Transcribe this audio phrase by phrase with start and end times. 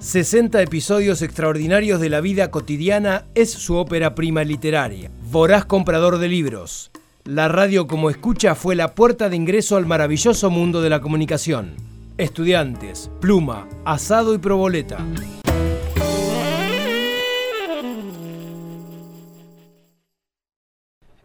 [0.00, 5.10] 60 episodios extraordinarios de la vida cotidiana es su ópera prima literaria.
[5.30, 6.92] Voraz comprador de libros.
[7.24, 11.74] La radio como escucha fue la puerta de ingreso al maravilloso mundo de la comunicación.
[12.16, 14.98] Estudiantes, pluma, asado y proboleta.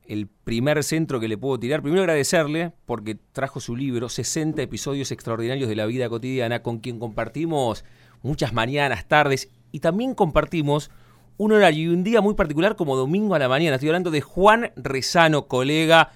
[0.05, 1.81] el primer centro que le puedo tirar.
[1.81, 6.99] Primero agradecerle porque trajo su libro 60 episodios extraordinarios de la vida cotidiana con quien
[6.99, 7.87] compartimos
[8.21, 10.91] muchas mañanas, tardes y también compartimos
[11.37, 13.77] un horario y un día muy particular como domingo a la mañana.
[13.77, 16.11] Estoy hablando de Juan Rezano, colega,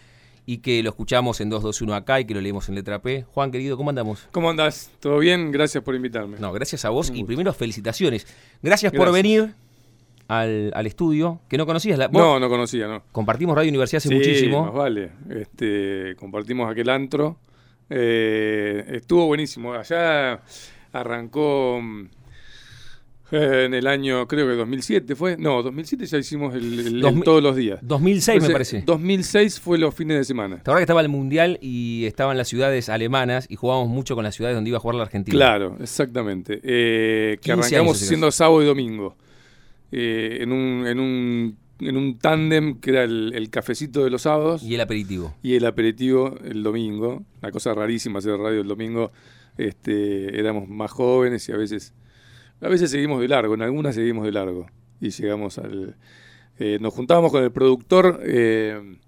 [0.46, 3.24] y que lo escuchamos en 221 acá y que lo leemos en letra P.
[3.32, 4.26] Juan, querido, ¿cómo andamos?
[4.32, 4.90] ¿Cómo andás?
[4.98, 5.52] ¿Todo bien?
[5.52, 6.38] Gracias por invitarme.
[6.40, 8.26] No, gracias a vos y primero felicitaciones.
[8.62, 9.54] Gracias, por venir
[10.26, 11.98] al, estudio, que no conocías.
[11.98, 13.02] La, no, no conocía, no.
[13.12, 14.64] Compartimos Radio Universidad hace muchísimo.
[14.64, 15.12] Más vale.
[15.28, 17.38] Este, compartimos aquel antro.
[17.88, 19.74] Eh, estuvo buenísimo.
[19.74, 20.40] Allá
[20.92, 22.08] arrancó mm,
[23.30, 25.36] eh, en el año, creo que 2007 fue.
[25.36, 27.78] No, 2007 ya hicimos el, todos los días.
[27.82, 28.82] 2006 me parece.
[28.86, 30.56] 2006 fue los fines de semana.
[30.56, 34.24] La verdad que estaba el Mundial y estaban las ciudades alemanas y jugábamos mucho con
[34.24, 35.36] las ciudades donde iba a jugar la Argentina.
[35.36, 36.60] Claro, exactamente.
[36.62, 39.16] Eh, que arrancamos siendo sábado y domingo.
[39.92, 44.62] Eh, en un, en un en un tándem que era el, cafecito de los sábados.
[44.62, 45.34] Y el aperitivo.
[45.42, 47.24] Y el aperitivo el domingo.
[47.42, 49.12] Una cosa rarísima hacer radio el domingo.
[49.56, 51.92] Este, éramos más jóvenes y a veces
[52.60, 54.66] a veces seguimos de largo, en algunas seguimos de largo.
[55.00, 55.96] Y llegamos al...
[56.58, 58.98] Eh, nos juntábamos con el productor eh,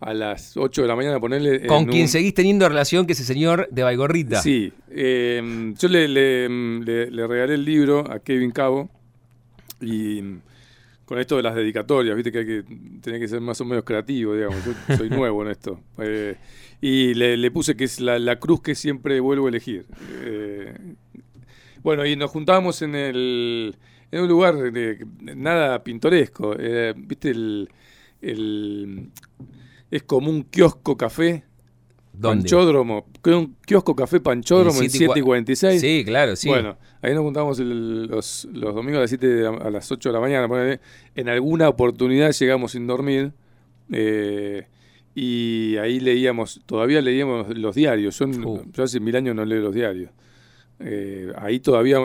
[0.00, 1.66] a las 8 de la mañana a ponerle...
[1.66, 4.40] Con quien seguís teniendo relación, que es el señor de Baigorrita.
[4.40, 4.72] Sí.
[4.90, 8.88] Eh, yo le, le, regalé el libro a Kevin Cabo
[9.82, 10.22] y
[11.04, 12.64] con esto de las dedicatorias, viste que hay que
[13.02, 14.64] tener que ser más o menos creativo, digamos.
[14.64, 15.78] Yo soy nuevo en esto.
[16.80, 19.84] y le, puse que es la, la, cruz que siempre vuelvo a elegir.
[21.84, 23.76] Bueno, y nos juntábamos en el
[24.10, 26.56] en un lugar de, nada pintoresco.
[26.58, 27.68] Eh, ¿Viste el,
[29.90, 31.44] es como un kiosco café?
[32.12, 32.42] ¿Dónde?
[32.42, 35.80] Panchódromo, un kiosco café Panchódromo en 7 y 46.
[35.80, 36.48] Sí, claro, sí.
[36.48, 40.80] Bueno, ahí nos juntamos los, domingos a las 7 a las 8 de la mañana.
[41.14, 43.32] En alguna oportunidad llegamos sin dormir.
[43.92, 44.66] Eh,
[45.14, 48.18] y ahí leíamos, todavía leíamos los diarios.
[48.18, 48.62] Yo, uh.
[48.72, 50.10] yo hace mil años no leo los diarios.
[50.84, 51.98] Eh, ahí todavía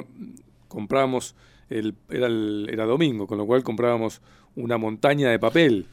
[0.67, 1.35] comprábamos,
[1.69, 2.27] el, era,
[2.71, 4.21] era domingo, con lo cual comprábamos
[4.55, 5.85] una montaña de papel.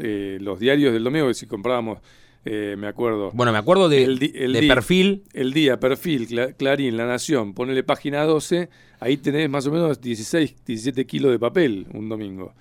[0.00, 1.98] Eh, los diarios del domingo, si comprábamos,
[2.44, 3.30] eh, me acuerdo.
[3.32, 5.24] Bueno, me acuerdo de, el, perfil.
[5.32, 8.68] El día, perfil, Clarín, La Nación, ponele página 12,
[9.00, 12.54] ahí tenés más o menos 16, 17 kilos de papel un domingo.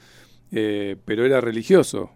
[0.51, 2.11] pero era religioso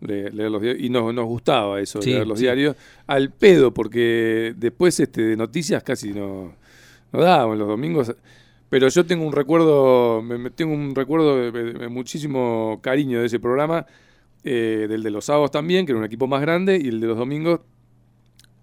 [0.00, 2.76] leer, los diarios, y nos, nos gustaba eso, leer los diarios,
[3.06, 6.52] al pedo, porque después este, de noticias casi no,
[7.12, 8.14] no dábamos los domingos.
[8.68, 13.86] Pero yo tengo un recuerdo, me, tengo un recuerdo de, muchísimo cariño de ese programa,
[14.44, 17.06] eh, del de los sábados también, que era un equipo más grande, y el de
[17.06, 17.60] los domingos,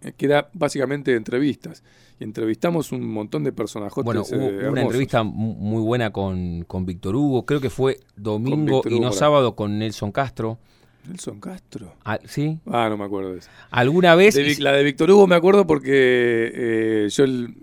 [0.03, 1.83] eh, que era básicamente entrevistas.
[2.19, 4.03] Y entrevistamos un montón de personajes.
[4.03, 8.99] Bueno, hubo una entrevista muy buena con, con Víctor Hugo, creo que fue domingo y
[8.99, 10.59] no sábado con Nelson Castro.
[11.07, 11.95] Nelson Castro.
[12.03, 12.59] Ah, ¿Sí?
[12.67, 13.49] Ah, no me acuerdo de eso.
[13.71, 14.59] ¿Alguna vez?
[14.59, 15.91] la de Víctor Hugo me acuerdo porque
[16.53, 17.55] eh, yo, el,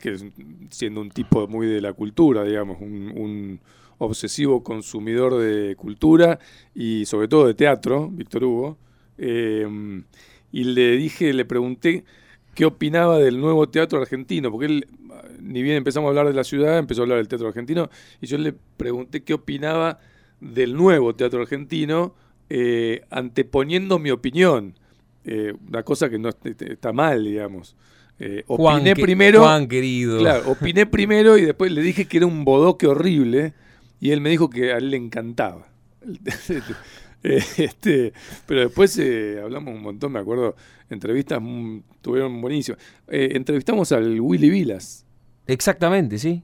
[0.00, 0.30] que
[0.70, 3.60] siendo un tipo muy de la cultura, digamos, un,
[3.98, 6.38] obsesivo consumidor de cultura
[6.74, 8.78] y sobre todo de teatro, Víctor Hugo,
[9.16, 9.66] eh,
[10.52, 12.04] y le dije, le pregunté
[12.56, 14.88] qué opinaba del nuevo teatro argentino, porque él,
[15.40, 17.90] ni bien empezamos a hablar de la ciudad, empezó a hablar del teatro argentino,
[18.20, 20.00] y yo le pregunté qué opinaba
[20.40, 22.14] del nuevo teatro argentino,
[22.48, 24.74] eh, anteponiendo mi opinión.
[25.24, 27.76] Eh, una cosa que no está mal, digamos.
[28.18, 29.40] Eh, opiné primero.
[29.40, 30.18] Juan, querido.
[30.18, 33.54] Claro, opiné primero y después le dije que era un bodoque horrible.
[34.00, 35.68] Y él me dijo que a él le encantaba.
[37.22, 38.12] este,
[38.46, 39.00] pero después
[39.42, 40.54] hablamos un montón, me acuerdo.
[40.88, 41.40] Entrevistas
[42.00, 42.80] tuvieron buenísimas.
[43.08, 45.04] entrevistamos al Willy Vilas.
[45.46, 46.42] Exactamente, sí.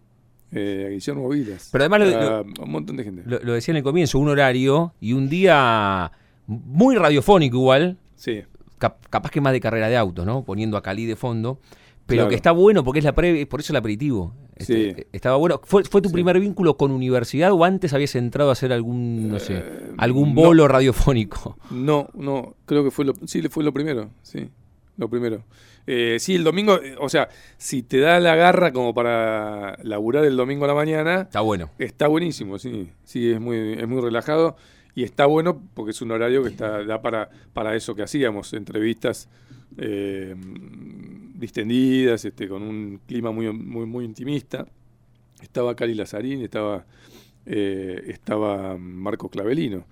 [0.53, 1.69] Eh, Guillermo Vilas.
[1.73, 3.23] Pero además lo- a un montón de gente.
[3.27, 6.13] Lo, lo decía en el comienzo, un horario y un día
[6.47, 8.43] muy radiofónico igual, sí,
[8.79, 10.45] cap- capaz que más de carrera de autos, ¿no?
[10.45, 11.59] Poniendo a Cali de fondo.
[12.05, 12.31] Pero Claro.
[12.31, 14.35] que está bueno porque es la previa, por eso el aperitivo.
[14.57, 15.07] Este, Sí.
[15.13, 15.61] Estaba bueno.
[15.65, 16.13] ¿Fue, fue tu Sí.
[16.13, 20.35] primer vínculo con universidad o antes habías entrado a hacer algún, no sé, Eh, algún
[20.35, 20.43] no.
[20.43, 21.57] bolo radiofónico?
[21.71, 24.51] no, no, creo que fue lo, sí, fue lo primero, sí,
[24.97, 25.45] lo primero.
[25.87, 30.25] Eh, sí, el domingo, eh, o sea, si te da la garra como para laburar
[30.25, 31.71] el domingo a la mañana, Está bueno.
[31.79, 32.91] Está buenísimo, sí.
[33.05, 34.57] Sí, es muy, es muy relajado
[34.95, 38.53] y está bueno porque es un horario que está, da para, para eso que hacíamos,
[38.53, 39.29] entrevistas
[39.79, 40.35] eh,
[41.35, 44.67] distendidas, este, con un clima muy, muy, muy intimista.
[45.41, 46.85] Estaba Cali Lazarín, estaba,
[47.47, 49.85] eh, estaba Marco Clavelino,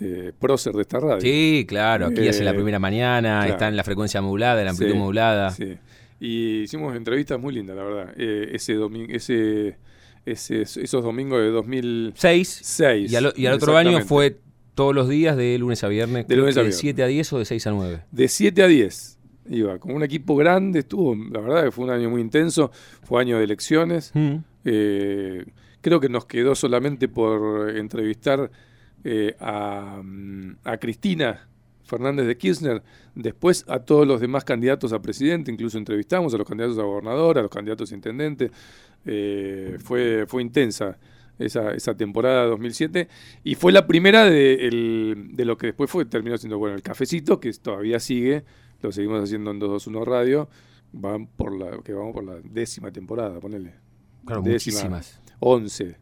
[0.00, 1.20] eh, prócer de esta radio.
[1.20, 2.06] Sí, claro.
[2.06, 3.52] Aquí hace la Eh, primera mañana, claro.
[3.52, 5.50] está en la frecuencia modulada, en la amplitud Sí, modulada.
[5.50, 5.76] Sí.
[6.20, 8.14] Y hicimos entrevistas muy lindas, la verdad.
[8.16, 9.76] Eh, ese domingo, ese,
[10.24, 12.60] ese, esos domingos de 2006.
[12.62, 13.12] Seis.
[13.12, 14.38] Y al, y al otro año fue
[14.74, 16.26] todos los días, de lunes a viernes.
[16.28, 16.78] De lunes a de viernes.
[16.80, 18.00] 7 a 10 o de 6 a 9.
[18.10, 19.12] De 7 a 10
[19.48, 22.72] iba, con un equipo grande, estuvo, la verdad que fue un año muy intenso,
[23.04, 24.10] fue año de elecciones.
[24.12, 24.34] Mm.
[24.64, 25.44] Eh,
[25.80, 28.50] creo que nos quedó solamente por entrevistar
[29.08, 31.48] eh, a, mm, a Cristina
[31.84, 32.82] Fernández de Kirchner,
[33.14, 37.38] después a todos los demás candidatos a presidente, incluso entrevistamos a los candidatos a gobernador,
[37.38, 38.50] a los candidatos a intendente.
[39.04, 40.98] Eh, fue, fue intensa
[41.38, 43.06] esa, esa temporada 2007
[43.44, 46.82] y fue la primera de, el- de lo que después fue terminó siendo bueno el
[46.82, 48.42] cafecito que todavía sigue
[48.82, 50.48] lo seguimos haciendo en 221 Radio
[50.92, 53.74] van por la que vamos por la décima temporada ponele
[54.24, 54.78] Claro, Décima.
[54.78, 55.20] muchísimas.
[55.38, 55.96] 11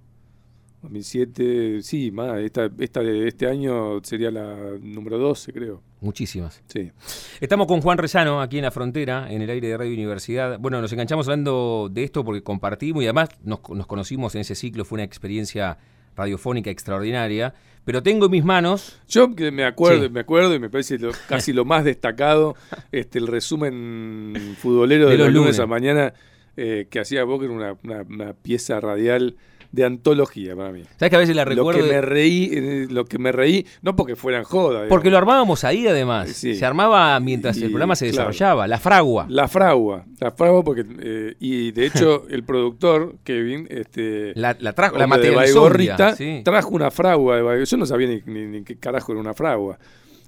[0.84, 6.62] 2007 sí más esta, esta de este año sería la número 12 creo Muchísimas.
[6.66, 6.92] sí
[7.40, 10.58] Estamos con Juan Rezano aquí en la frontera, en el aire de Radio Universidad.
[10.58, 14.54] Bueno, nos enganchamos hablando de esto porque compartimos y además nos, nos conocimos en ese
[14.54, 15.78] ciclo, fue una experiencia
[16.14, 17.54] radiofónica extraordinaria.
[17.86, 20.08] Pero tengo en mis manos, Yo que me acuerdo, Sí.
[20.10, 22.54] me acuerdo y me parece lo- casi lo más destacado,
[22.92, 25.58] este, el resumen futbolero de, De los lunes, lunes.
[25.60, 26.14] a mañana
[26.56, 29.36] eh, que hacía Boca era una, una- una pieza radial
[29.74, 30.82] de antología para mí.
[30.96, 31.80] ¿sabes que a veces la Lo recuerdo?
[31.80, 35.18] que de- me reí, eh, lo que me reí, no porque fueran joda, porque lo
[35.18, 36.30] armábamos ahí además.
[36.30, 36.54] Sí.
[36.54, 38.28] Se armaba mientras el programa se claro.
[38.30, 39.26] desarrollaba, la fragua.
[39.28, 44.72] la fragua, la fragua porque eh, y de hecho el productor Kevin, este La, la
[44.72, 45.68] trajo, la materializó
[46.16, 46.42] sí.
[46.44, 47.64] trajo una fragua de.
[47.64, 49.78] Yo no sabía ni, ni- ni qué carajo era una fragua.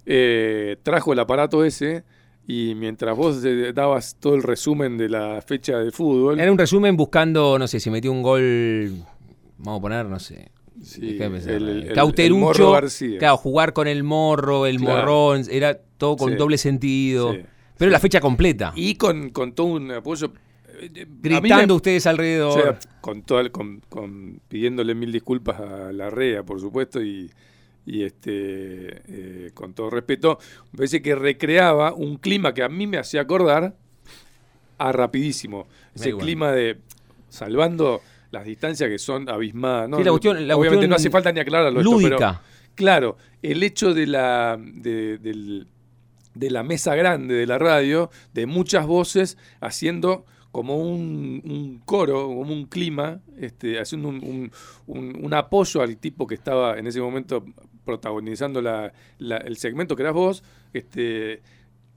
[0.04, 2.04] Eh, trajo el aparato ese
[2.46, 3.42] y mientras vos
[3.74, 7.80] dabas todo el resumen de la fecha de fútbol, Era un resumen buscando, no sé,
[7.80, 9.02] si metió un gol,
[9.58, 10.50] vamos a poner, no sé.
[10.82, 13.18] sí, déjame pensar, el, el- el- Cauterucho, el Morro García.
[13.18, 15.00] Claro, jugar con el morro, el Claro.
[15.00, 16.36] morrón, era todo con Sí.
[16.36, 17.32] doble sentido.
[17.32, 17.40] Sí.
[17.78, 18.72] Pero la fecha completa.
[18.76, 20.32] Y con, con todo un apoyo.
[20.78, 22.58] eh, gritando me- ustedes alrededor.
[22.58, 27.02] O sea, con todo el- con, con- pidiéndole mil disculpas a la REA, por supuesto,
[27.02, 27.30] y,
[27.86, 30.38] y este eh, con todo respeto,
[30.72, 33.74] me parece que recreaba un clima que a mí me hacía acordar
[34.76, 35.66] a rapidísimo.
[35.94, 36.24] Ese Muy bueno.
[36.26, 36.78] clima de
[37.30, 39.88] salvando las distancias que son abismadas.
[39.88, 39.98] ¿no?
[39.98, 42.42] Sí, la cuestión- la Obviamente cuestión no hace falta ni aclararlo esto, pero lúdica.
[42.74, 45.66] Claro, el hecho de la, de, del-
[46.34, 52.26] de la mesa grande de la radio, de muchas voces haciendo como un, un coro,
[52.28, 54.52] como un clima, este, haciendo un, un-
[54.86, 57.44] un- un apoyo al tipo que estaba en ese momento
[57.86, 61.40] protagonizando la- la- el segmento que eras vos, este,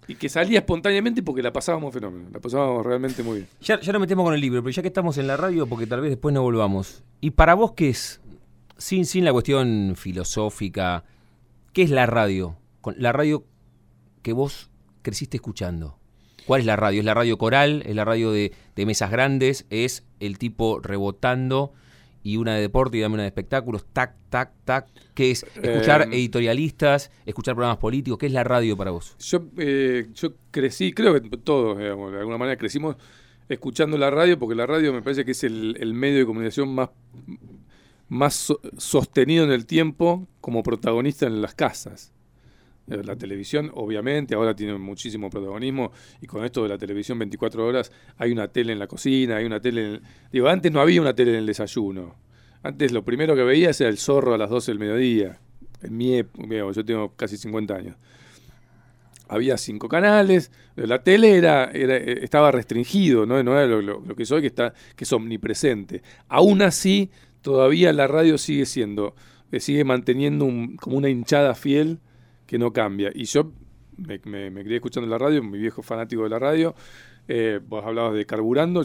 [0.10, 3.48] y que salía espontáneamente porque la pasábamos fenómeno, la pasábamos realmente muy bien.
[3.62, 5.86] Ya, ya nos metemos con el libro, pero ya que estamos en la radio, porque
[5.86, 7.04] tal vez después no volvamos.
[7.22, 8.20] ¿Y para vos qué es?
[8.76, 11.04] Sin, sin la cuestión filosófica,
[11.74, 12.58] ¿qué es la radio?
[12.98, 13.46] La radio
[14.24, 14.72] que vos
[15.04, 16.00] creciste escuchando.
[16.48, 17.02] ¿Cuál es la radio?
[17.02, 17.84] ¿Es la radio coral?
[17.86, 19.68] ¿Es la radio de, de mesas grandes?
[19.70, 21.74] ¿Es el tipo rebotando
[22.24, 23.86] y una de deporte y dame una de espectáculos?
[23.94, 24.88] Tac, tac, tac.
[25.14, 25.46] ¿Qué es?
[25.62, 27.12] ¿Escuchar Eh, editorialistas?
[27.26, 28.20] ¿Escuchar programas políticos?
[28.20, 29.16] ¿Qué es la radio para vos?
[29.20, 32.96] Yo, eh, yo crecí, creo que todos, digamos, de alguna manera crecimos
[33.48, 36.70] escuchando la radio, porque la radio me parece que es el, el medio de comunicación
[36.76, 36.90] más,
[38.08, 42.12] más so- sostenido en el tiempo como protagonista en las casas.
[42.90, 45.92] Eh, La televisión, obviamente, ahora tiene muchísimo protagonismo
[46.22, 49.46] y con esto de la televisión 24 horas hay una tele en la cocina, hay
[49.46, 52.16] una tele en el- Digo, antes no había una tele en el desayuno.
[52.64, 55.40] Antes lo primero que veías era el zorro a las 12 del mediodía.
[55.82, 57.96] En mi época, yo tengo casi 50 años
[59.30, 64.32] había cinco canales, la tele era, eh, estaba restringido, no, no era lo, que es
[64.32, 66.02] hoy, que, está, que es omnipresente.
[66.28, 69.16] Aún así, todavía la radio sigue siendo,
[69.52, 70.50] eh, sigue manteniendo
[70.82, 72.00] como una hinchada fiel
[72.50, 73.12] que no cambia.
[73.14, 73.52] Y yo
[73.98, 76.74] me, me, me crié escuchando la radio, mi viejo fanático de la radio,
[77.28, 78.84] eh, vos hablabas de carburando,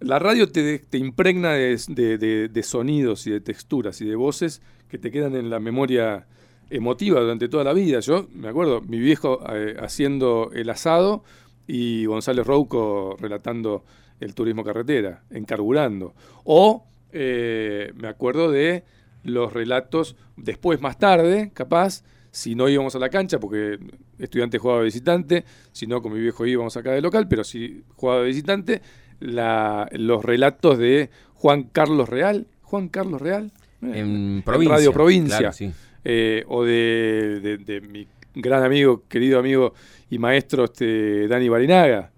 [0.00, 4.98] la radio te, te impregna de- de sonidos y de texturas y de voces que
[4.98, 6.26] te quedan en la memoria
[6.70, 7.98] emotiva durante toda la vida.
[8.00, 11.24] Yo me acuerdo, mi viejo eh, haciendo el asado
[11.66, 13.84] y González Rouco relatando
[14.20, 16.14] el turismo carretera, encarburando.
[16.44, 18.84] O eh, me acuerdo de
[19.22, 23.78] los relatos después, más tarde, capaz, si no íbamos a la cancha, porque
[24.18, 27.82] estudiante jugaba de visitante, si no con mi viejo íbamos acá de local, pero si
[27.96, 28.82] jugaba de visitante,
[29.18, 32.46] la- los relatos de Juan Carlos Real.
[32.62, 33.52] Juan Carlos Real.
[33.82, 34.76] Eh, En provincia.
[34.76, 35.38] Radio Provincia.
[35.38, 35.72] Claro, sí.
[36.04, 39.74] eh, o de, de- de mi gran amigo, querido amigo
[40.08, 42.12] y maestro este, Dani Barinaga.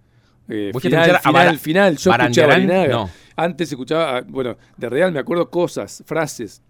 [0.49, 1.97] Eh, ¿Vos llegaste a final, final, final.
[1.97, 2.47] Yo escuché a?
[2.49, 2.93] Barinaga.
[2.93, 3.11] No.
[3.37, 6.63] Antes escuchaba, ah, bueno, de Real me acuerdo cosas, frases.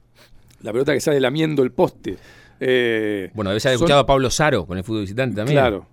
[0.62, 2.16] La pelota que sale lamiendo el poste.
[2.61, 5.59] Eh, Bueno, debes haber escuchado a Pablo Saro con el fútbol visitante también.
[5.59, 5.87] Claro.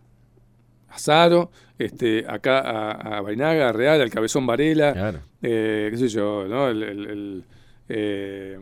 [0.90, 5.20] Azaro, este, acá a, a a Real, al Cabezón Varela, Claro.
[5.42, 6.68] eh, qué sé yo, ¿no?
[6.68, 7.44] El, el- el,
[7.88, 8.58] eh,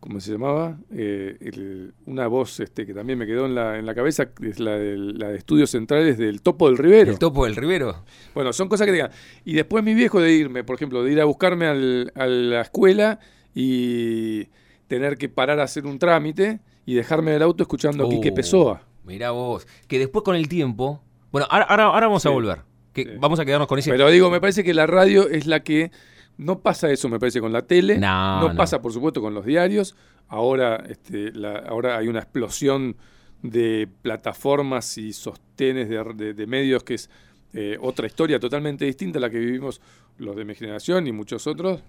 [0.00, 0.78] ¿Cómo se llamaba?
[0.90, 4.58] Eh, el- una voz este, que también me quedó en la, en la cabeza, es
[4.58, 7.10] la de, la de estudios centrales del Topo del Rivero.
[7.12, 8.02] El topo del Rivero.
[8.34, 9.10] Bueno, son cosas que digan.
[9.44, 12.62] Y después mi viejo de irme, por ejemplo, de ir a buscarme al- a la
[12.62, 13.20] escuela
[13.54, 14.48] y
[14.90, 18.34] tener que parar a hacer un trámite y dejarme del auto escuchando a Quique Oh,
[18.34, 18.82] Pessoa.
[19.04, 19.66] Mirá vos.
[19.86, 21.00] Que después con el tiempo.
[21.30, 22.58] Bueno, ahora, ahora, ahora vamos a volver.
[22.92, 23.10] Que Sí.
[23.20, 23.88] Vamos a quedarnos con ese.
[23.92, 25.92] Pero digo, me parece que la radio es la que
[26.38, 27.98] no pasa eso, me parece, con la tele.
[27.98, 28.56] No, no.
[28.56, 29.94] pasa, por supuesto, con los diarios.
[30.26, 32.96] Ahora, este, la- ahora hay una explosión
[33.42, 37.08] de plataformas y sostenes de, de- de medios que es
[37.52, 39.80] eh, otra historia totalmente distinta a la que vivimos
[40.18, 41.80] los de mi generación y muchos otros.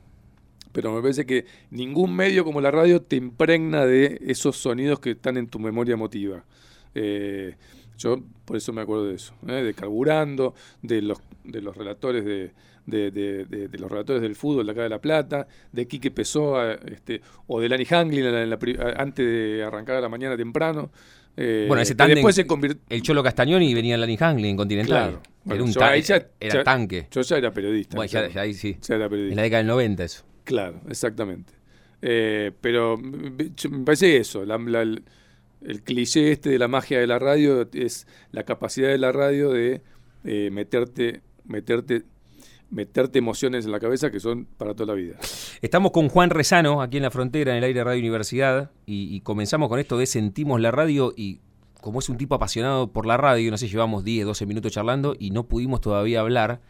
[0.71, 5.11] Pero me parece que ningún medio como la radio te impregna de esos sonidos que
[5.11, 6.43] están en tu memoria emotiva.
[6.95, 7.55] Eh,
[7.97, 9.53] yo por eso me acuerdo de eso, ¿eh?
[9.63, 12.51] de Carburando, de los, de los relatores de,
[12.85, 16.09] de, de- de- de los relatores del fútbol de acá de La Plata, de Quique
[16.11, 20.01] Pessoa, este, o de Lani Hanglin en la- en la pri- antes de arrancar a
[20.01, 20.91] la mañana temprano.
[21.37, 22.45] eh, Bueno, ese tándem- después se.
[22.89, 25.11] El Cholo Castagnoni venía en Lanny Hangley en Continental.
[25.11, 25.21] Claro.
[25.55, 27.07] era un yo ahí ya- era ya- tanque.
[27.09, 27.95] Yo ya era periodista.
[27.95, 28.77] Bueno, ya, ya, ahí sí.
[28.81, 29.35] ya era En periodista.
[29.37, 30.23] la década del 90 eso.
[30.43, 31.53] Claro, exactamente.
[32.01, 33.51] Eh, pero me
[33.85, 35.03] parece eso, el,
[35.83, 39.81] cliché este de la magia de la radio es la capacidad de la radio de
[40.23, 42.03] eh, meterte, meterte,
[42.71, 45.17] meterte emociones en la cabeza que son para toda la vida.
[45.61, 49.21] Estamos con Juan Rezano aquí en la frontera, en el aire Radio Universidad, y, y
[49.21, 51.39] comenzamos con esto de sentimos la radio y
[51.81, 55.15] como es un tipo apasionado por la radio, no sé, llevamos 10, 12 minutos charlando
[55.19, 56.61] y no pudimos todavía hablar.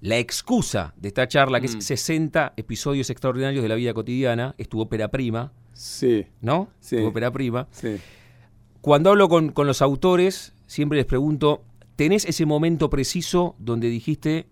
[0.00, 1.78] La excusa de esta charla, que Mm.
[1.78, 6.68] es 60 episodios extraordinarios de la vida cotidiana, es tu ópera prima, Sí, ¿no?
[6.80, 6.96] Sí.
[6.96, 7.68] Tu ópera prima.
[7.70, 7.96] sí.
[8.80, 11.62] Cuando hablo con, con los autores, siempre les pregunto,
[11.96, 14.46] ¿tenés ese momento preciso donde dijiste,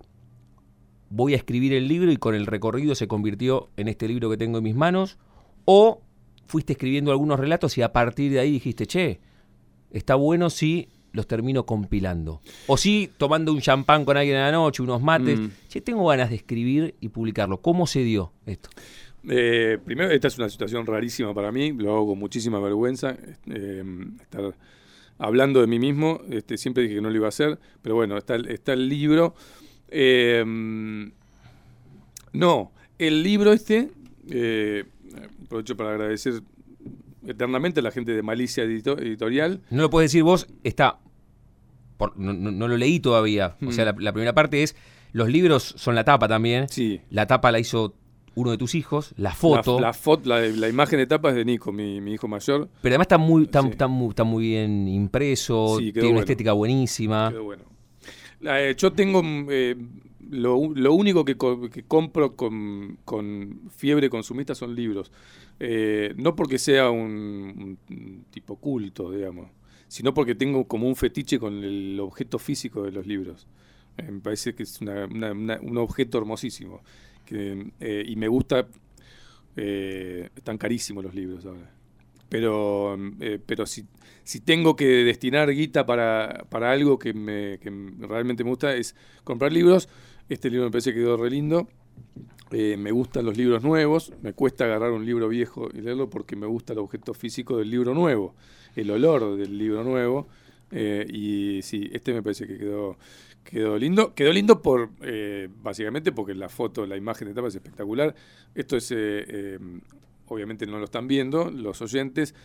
[1.09, 4.37] voy a escribir el libro y con el recorrido se convirtió en este libro que
[4.37, 5.17] tengo en mis manos?
[5.65, 6.01] ¿O
[6.45, 9.19] fuiste escribiendo algunos relatos y a partir de ahí dijiste, che,
[9.91, 12.41] está bueno si los termino compilando?
[12.67, 15.47] O si tomando un champán con alguien en la noche, unos mates, Mm.
[15.69, 17.57] che, tengo ganas de escribir y publicarlo.
[17.61, 18.69] ¿Cómo se dio esto?
[19.27, 23.17] Eh, primero, esta es una situación rarísima para mí, lo hago con muchísima vergüenza.
[23.47, 23.83] eh,
[24.21, 24.55] estar
[25.17, 28.17] hablando de mí mismo, este, siempre dije que no lo iba a hacer, pero bueno,
[28.17, 29.35] está, el- está el libro.
[29.89, 30.43] Eh,
[32.33, 33.89] no, el libro este,
[34.29, 34.85] eh,
[35.43, 36.41] aprovecho para agradecer
[37.27, 39.61] eternamente la gente de Malicia Edito- Editorial.
[39.69, 40.99] No lo puedes decir vos, está.
[41.97, 43.57] por- no, no- no lo leí todavía.
[43.61, 43.71] O Mm.
[43.73, 44.73] sea, la, la primera parte es.
[45.11, 46.69] Los libros son la tapa también.
[46.69, 47.01] Sí.
[47.09, 47.93] La tapa la hizo
[48.35, 49.81] uno de tus hijos, la foto.
[49.81, 52.69] La, la, fot- la, la imagen de tapa es de Nico, mi, mi hijo mayor.
[52.81, 53.67] pero además está muy, está, Sí.
[53.69, 56.19] está muy, está muy bien impreso, Sí, tiene una bueno.
[56.21, 57.29] estética buenísima.
[57.31, 57.63] Quedó bueno.
[58.39, 59.75] La, eh, yo tengo mm, eh,
[60.29, 62.97] lo, lo único que, co- que compro con,
[63.75, 65.11] fiebre consumista son libros.
[65.59, 67.77] Eh, no porque sea un,
[68.31, 69.49] tipo culto, digamos,
[69.87, 73.47] sino porque tengo como un fetiche con el objeto físico de los libros.
[73.97, 75.05] Eh, me parece que es una-
[75.61, 76.81] un objeto hermosísimo.
[77.31, 78.67] Eh, y me gusta.
[79.55, 81.71] eh, están carísimos los libros ahora.
[82.29, 82.97] Pero,
[83.45, 83.85] pero si,
[84.23, 88.95] si tengo que destinar guita para, para algo que, me, que realmente me gusta es
[89.23, 89.89] comprar libros.
[90.29, 91.67] Este libro me parece que quedó re lindo.
[92.51, 94.13] Eh, me gustan los libros nuevos.
[94.21, 97.69] Me cuesta agarrar un libro viejo y leerlo porque me gusta el objeto físico del
[97.69, 98.35] libro nuevo,
[98.75, 100.27] el olor del libro nuevo.
[100.71, 102.97] Eh, y sí, este me parece que quedó,
[103.43, 104.13] quedó lindo.
[104.13, 108.13] Quedó lindo por eh, básicamente porque la foto, la imagen de tapa es espectacular.
[108.53, 108.93] Esto es,
[110.27, 112.35] obviamente no lo están viendo los oyentes,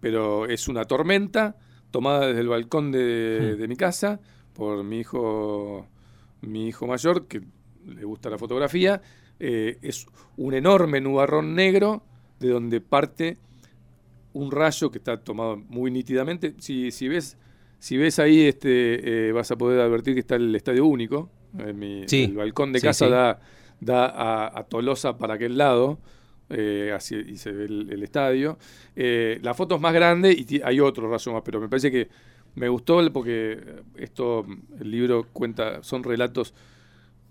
[0.00, 1.56] pero es una tormenta
[1.90, 3.60] tomada desde el balcón de, Hmm.
[3.60, 4.20] de mi casa
[4.54, 5.86] por mi hijo,
[6.44, 7.42] mi hijo mayor, que
[7.86, 9.00] le gusta la fotografía,
[9.38, 12.02] eh, es un enorme nubarrón negro
[12.40, 13.38] de donde parte
[14.32, 16.54] un rayo que está tomado muy nítidamente.
[16.58, 17.36] Si, si ves
[17.84, 21.28] si ves ahí, este, eh, vas a poder advertir que está el estadio único.
[21.58, 23.40] El balcón de casa da,
[23.78, 25.98] da a, Tolosa para aquel lado.
[26.48, 28.56] Eh, así, y se ve el, estadio.
[28.96, 32.08] Eh, la foto es más grande y hay otro rayo más, pero me parece que
[32.54, 33.58] me gustó porque
[33.96, 34.46] esto,
[34.80, 36.54] el libro cuenta, son relatos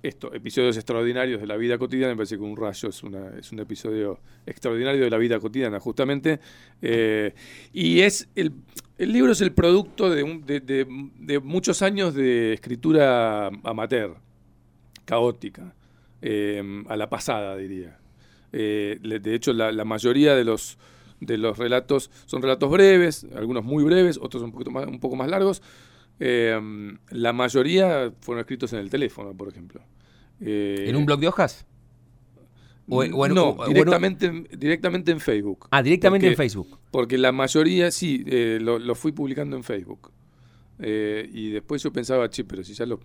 [0.04, 3.54] esto, episodios extraordinarios de la vida cotidiana, me parece que un rayo es, una, es
[3.54, 6.42] un episodio extraordinario de la vida cotidiana, justamente.
[6.82, 7.34] Eh,
[7.72, 8.52] y es el,
[8.98, 10.86] el, libro es el producto de,
[11.42, 14.18] muchos años de escritura amateur,
[15.06, 15.74] caótica,
[16.22, 17.98] eh, a la pasada, diría.
[18.52, 20.78] Eh, de hecho, la, mayoría de los,
[21.26, 25.16] de los relatos son relatos breves, algunos muy breves, otros un, poquito más, un poco
[25.16, 25.62] más largos.
[26.20, 29.82] la mayoría fueron escritos en el teléfono, por ejemplo.
[30.40, 31.66] Eh, ¿En un blog de hojas?
[32.90, 35.68] O, no, directamente, en, directamente en Facebook.
[35.72, 36.80] Ah, directamente en Facebook.
[36.92, 40.12] Porque la mayoría, sí, eh, lo, fui publicando en Facebook.
[40.86, 43.00] Eh, y después yo pensaba, che, pero si ya lo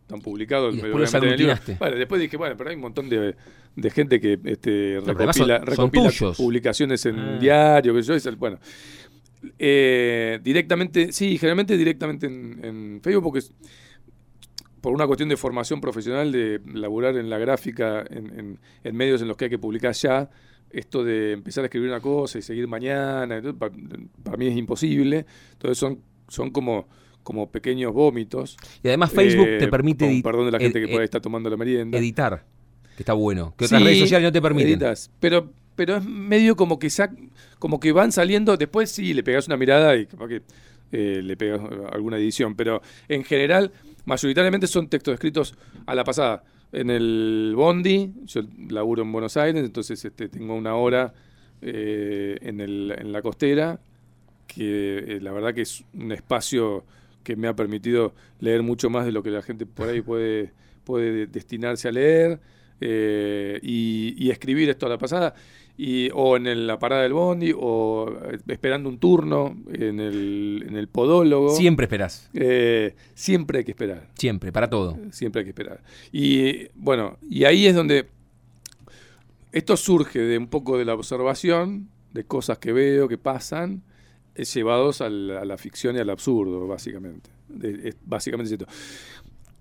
[0.00, 1.12] están publicados, después,
[1.78, 3.34] bueno, después dije, bueno, pero hay un montón de,
[3.90, 7.38] gente que este, recopila, recopila publicaciones en ah.
[7.38, 8.58] diario, que yo, bueno.
[10.42, 13.40] directamente, sí, generalmente directamente en, en Facebook, porque
[14.80, 18.58] por una cuestión de formación profesional, de laburar en la gráfica, en,
[18.92, 20.30] medios en los que hay que publicar ya,
[20.70, 25.24] esto de empezar a escribir una cosa y seguir mañana, para, mí es imposible.
[25.52, 26.88] Entonces son, son como,
[27.28, 28.56] como pequeños vómitos.
[28.82, 30.22] Y además Facebook te eh, permite...
[30.24, 31.98] perdón de la gente que ahí está tomando la merienda.
[31.98, 32.46] Editar,
[32.96, 33.52] que está bueno.
[33.54, 34.80] Que otras redes sociales no te permiten.
[35.20, 36.88] pero, pero es medio como que,
[37.58, 40.42] como que van saliendo, después sí, le pegas una mirada y capaz que
[40.90, 41.60] eh, le pegas
[41.92, 43.72] alguna edición, pero en general
[44.06, 45.54] mayoritariamente son textos escritos
[45.84, 46.44] a la pasada.
[46.72, 51.12] En el Bondi, yo laburo en Buenos Aires, entonces este, tengo una hora
[51.60, 53.78] eh, en, el, en, la costera,
[54.46, 56.86] que eh, la verdad que es un espacio
[57.28, 60.50] que me ha permitido leer mucho más de lo que la gente por ahí puede,
[60.84, 62.40] puede destinarse a leer
[62.80, 65.34] eh, y, y, escribir esto a la pasada
[65.76, 70.76] y, o en la parada del bondi, o eh, esperando un turno en el, en
[70.76, 71.50] el podólogo.
[71.50, 72.30] Siempre esperás.
[72.32, 74.08] Eh, siempre hay que esperar.
[74.14, 74.96] Siempre, para todo.
[75.10, 75.82] Siempre hay que esperar.
[76.10, 78.08] Y bueno, y ahí es donde
[79.52, 83.82] esto surge de un poco de la observación, de cosas que veo, que pasan,
[84.38, 87.30] llevados a la, ficción y al absurdo, básicamente.
[88.04, 88.72] básicamente es esto.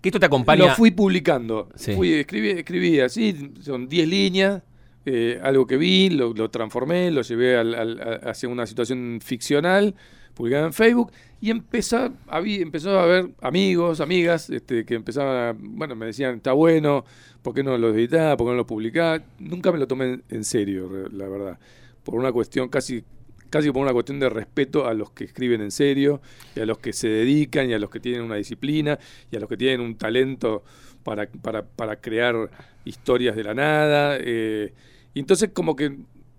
[0.02, 0.68] Que esto te acompaña.
[0.68, 1.70] Lo fui publicando.
[1.96, 4.62] Fui, escribí, escribí así, son 10 líneas
[5.10, 9.96] eh, algo que vi, lo, transformé, lo llevé al, hacia una situación ficcional,
[10.34, 15.96] publicada en Facebook, y empezó, había, empezó a haber amigos, amigas, este, que empezaban, bueno,
[15.96, 17.06] me decían, está bueno,
[17.42, 18.36] ¿por qué no lo editás?
[18.36, 19.22] ¿Por qué no lo publicás?
[19.40, 21.58] Nunca me lo tomé en serio, la verdad,
[22.04, 23.06] por una cuestión casi
[23.50, 26.22] casi por una cuestión de respeto a los que escriben en serio,
[26.56, 29.00] y a los que se dedican, y a los que tienen una disciplina,
[29.32, 30.64] y a los que tienen un talento
[31.04, 32.50] para, para, para crear
[32.86, 34.18] historias de la nada.
[34.20, 34.74] Eh,
[35.14, 35.98] y entonces como que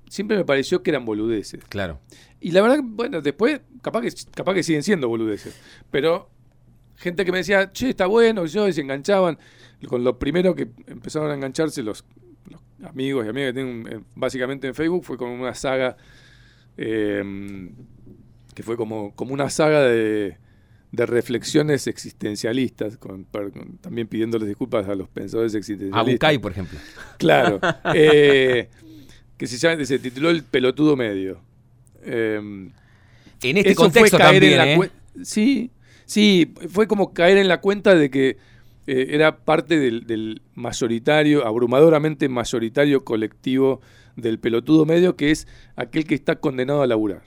[0.08, 1.64] siempre me pareció que eran boludeces.
[1.64, 2.00] Claro.
[2.40, 5.58] Y la verdad, bueno, después capaz que, capaz que siguen siendo boludeces.
[5.90, 6.30] Pero
[6.96, 9.38] gente que me decía, che, está bueno, y yo, y se enganchaban.
[9.86, 12.04] Con lo primero que empezaron a engancharse los,
[12.84, 15.96] amigos y amigas que tienen básicamente en Facebook fue con una saga
[16.78, 17.72] em,
[18.54, 20.38] que fue como, como una saga de,
[20.92, 23.26] de reflexiones existencialistas, con,
[23.80, 26.36] también pidiéndoles disculpas a los pensadores existencialistas.
[26.36, 26.78] A por ejemplo.
[27.18, 27.60] Claro.
[27.94, 28.68] Eh,
[29.36, 31.40] que se, llama, se tituló El pelotudo medio.
[32.02, 32.70] Em,
[33.42, 34.90] en este contexto también, ¿eh?
[35.22, 35.70] Sí,
[36.04, 38.36] sí, fue como caer en la cuenta de que
[38.86, 43.80] eh, era parte del, mayoritario, abrumadoramente mayoritario colectivo
[44.18, 47.22] del pelotudo medio, que es aquel que está condenado a laburar.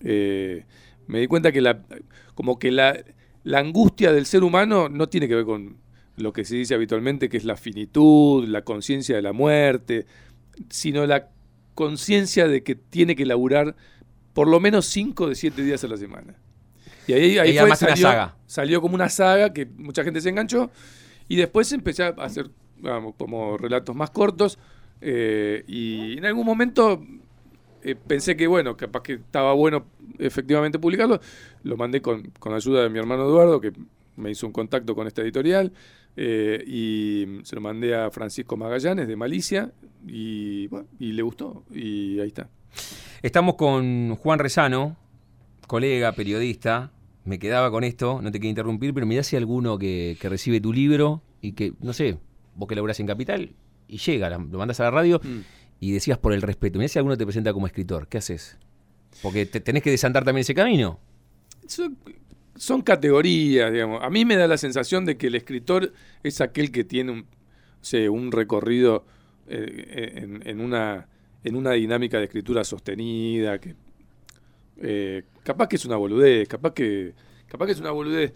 [0.00, 1.82] me di cuenta que la,
[2.34, 3.02] como que la,
[3.44, 5.78] la angustia del ser humano no tiene que ver con
[6.16, 10.06] lo que se dice habitualmente, que es la finitud, la conciencia de la muerte,
[10.68, 11.30] sino la
[11.74, 13.76] conciencia de que tiene que laburar
[14.34, 16.34] por lo menos 5 de 7 días a la semana.
[17.06, 18.36] Y ahí, ahí fue, salió, saga.
[18.46, 20.70] salió como una saga que mucha gente se enganchó
[21.26, 22.50] y después empecé a hacer
[23.16, 24.58] como relatos más cortos
[25.00, 27.02] eh, y en algún momento
[27.82, 29.86] eh, pensé que bueno, capaz que estaba bueno
[30.18, 31.20] efectivamente publicarlo,
[31.62, 33.72] lo mandé con, con ayuda de mi hermano Eduardo que
[34.16, 35.72] me hizo un contacto con esta editorial
[36.16, 39.72] eh, y se lo mandé a Francisco Magallanes de Malicia
[40.06, 42.48] y, y le gustó y ahí está.
[43.22, 44.96] Estamos con Juan Rezano,
[45.66, 46.92] colega, periodista.
[47.24, 50.72] Me quedaba con esto, no te quiero interrumpir, pero mirá si alguno que, recibe tu
[50.72, 52.18] libro y que, no sé,
[52.56, 53.54] vos que laburás en Capital,
[53.88, 55.38] y llega, lo mandas a la radio Mm.
[55.80, 56.78] y decías por el respeto.
[56.78, 58.58] Mirá si alguno te presenta como escritor, ¿qué haces?
[59.22, 61.00] Porque te- tenés que desandar también ese camino.
[61.66, 61.96] Son,
[62.54, 64.02] son categorías, digamos.
[64.02, 67.20] A mí me da la sensación de que el escritor es aquel que tiene un,
[67.20, 69.04] o sea, un recorrido
[69.48, 71.08] eh, en, en una,
[71.44, 73.74] en una dinámica de escritura sostenida, que
[74.80, 77.14] eh, capaz que es una boludez, capaz que,
[77.46, 78.32] capaz que es una boludez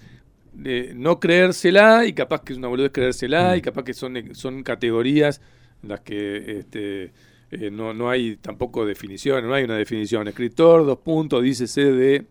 [0.52, 3.58] de no creérsela y capaz que es una boludez creérsela Mm.
[3.58, 5.40] y capaz que son, son categorías
[5.82, 7.12] en las que este,
[7.50, 10.28] eh, no, no hay tampoco definición, no hay una definición.
[10.28, 12.26] Escritor, dos puntos, dícese de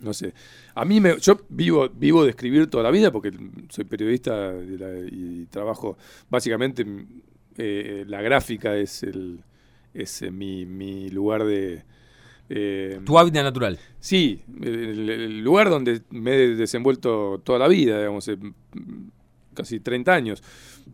[0.00, 0.32] no sé.
[0.76, 3.32] A mí me, yo vivo, vivo de escribir toda la vida porque
[3.68, 5.98] soy periodista de la- y trabajo
[6.30, 6.86] básicamente
[7.56, 9.40] eh, la gráfica es el
[9.94, 11.82] es eh, mi, mi lugar de
[12.50, 13.78] eh, Tu hábitat natural.
[14.00, 18.38] sí el, el lugar donde me he desenvuelto toda la vida digamos eh,
[19.54, 20.42] casi 30 años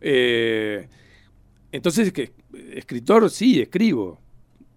[0.01, 0.87] Eh,
[1.71, 2.31] entonces que
[2.73, 4.19] escritor sí escribo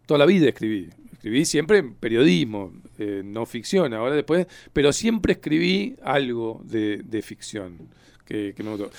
[0.07, 5.33] toda la vida escribí escribí siempre en periodismo eh, no ficción ahora después pero siempre
[5.33, 7.89] escribí algo de, de ficción
[8.25, 8.91] que, que me gustó.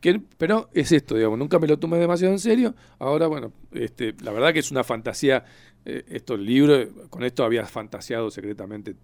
[0.00, 4.14] Que- pero es esto digamos nunca me lo tomé demasiado en serio ahora bueno este
[4.22, 5.44] la verdad que es una fantasía
[5.86, 8.94] estos libros con esto había fantaseado secretamente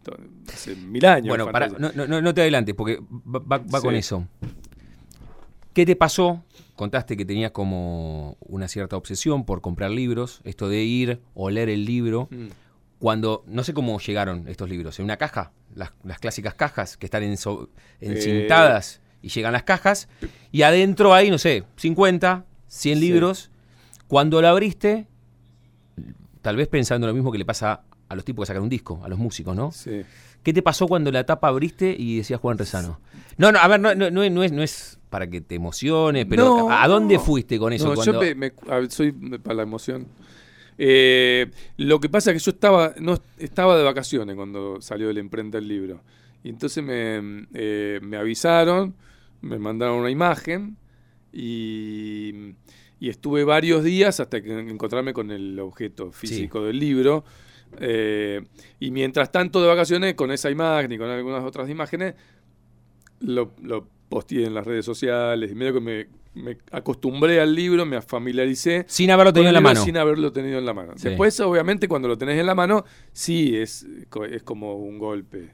[0.52, 3.86] hace mil años Bueno, para, no, no- no te adelantes, porque va, va- va Sí.
[3.86, 4.26] con eso.
[5.72, 6.44] ¿Qué te pasó?
[6.76, 11.68] Contaste que tenías como una cierta obsesión por comprar libros, esto de ir o leer
[11.70, 12.28] el libro.
[12.30, 12.48] Mm.
[12.98, 17.06] Cuando, no sé cómo llegaron estos libros, en una caja, las, las clásicas cajas que
[17.06, 17.22] están
[18.00, 20.08] encintadas y llegan las cajas,
[20.50, 23.04] y adentro hay, no sé, 50, 100 Sí.
[23.04, 23.50] libros.
[24.08, 25.06] Cuando la abriste,
[26.42, 29.00] tal vez pensando lo mismo que le pasa a los tipos que sacan un disco,
[29.02, 29.72] a los músicos, ¿no?
[29.72, 30.02] Sí.
[30.42, 33.00] ¿Qué te pasó cuando la tapa abriste y decías Juan Rezano?
[33.38, 35.54] No, no, a ver, no, no, no es, no es- no es para que te
[35.54, 37.88] emocione, pero No, ¿a dónde fuiste con eso?
[37.88, 40.06] No, cuando- yo me- me- a ver, soy para la emoción.
[40.78, 45.14] Eh, lo que pasa es que yo estaba, no, estaba de vacaciones cuando salió de
[45.14, 46.00] la imprenta el libro.
[46.42, 48.94] Y entonces me, eh, me avisaron,
[49.42, 50.76] me mandaron una imagen
[51.32, 52.54] y,
[53.02, 57.24] y estuve varios días hasta que encontrarme con el objeto físico del libro.
[57.80, 58.42] Eh,
[58.78, 62.14] y mientras tanto de vacaciones, con esa imagen y con algunas otras imágenes,
[63.18, 67.84] lo, lo posteé en las redes sociales y medio que me, me acostumbré al libro,
[67.84, 68.84] me familiaricé.
[68.86, 69.82] Sin haberlo tenido en la mano.
[69.82, 70.92] Sin haberlo tenido en la mano.
[70.94, 71.08] Sí.
[71.08, 73.84] Después, obviamente, cuando lo tenés en la mano, sí, es,
[74.30, 75.50] es como un golpe.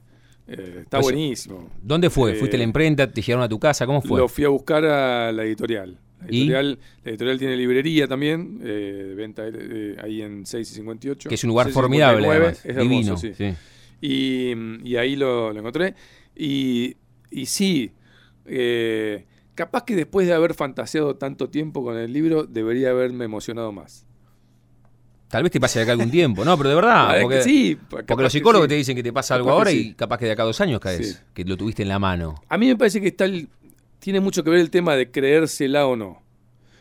[0.47, 1.71] Eh, está Pues, buenísimo.
[1.81, 2.33] ¿Dónde fue?
[2.33, 3.11] Eh, ¿Fuiste a la imprenta?
[3.11, 3.87] ¿Te llegaron a tu casa?
[3.87, 4.21] ¿Cómo fue?
[4.21, 5.99] Lo fui a buscar a la editorial.
[6.21, 10.75] La editorial, la editorial tiene librería también, eh, de venta eh, ahí en 6 y
[10.75, 11.29] 58.
[11.29, 12.65] que es un lugar 6 y formidable, 59, además.
[12.65, 13.17] es hermoso, Divino.
[13.17, 13.35] sí.
[13.35, 13.55] sí.
[14.01, 15.95] Y, y ahí lo, lo encontré.
[16.37, 16.97] Y,
[17.31, 17.93] y sí,
[18.47, 23.73] eh, capaz que después de haber fantaseado tanto tiempo con el libro, debería haberme emocionado
[23.73, 24.05] más.
[25.29, 26.57] Tal vez te pase de acá algún tiempo, ¿no?
[26.57, 27.21] Pero de verdad.
[27.21, 28.69] Porque, sí, porque los psicólogos sí.
[28.71, 29.89] te dicen que te pasa algo Capaz ahora sí.
[29.91, 32.37] y capaz que de acá a dos años caes, que lo tuviste en la mano.
[32.49, 33.47] A mí me parece que está el-
[33.99, 36.23] tiene mucho que ver el tema de creérsela o no.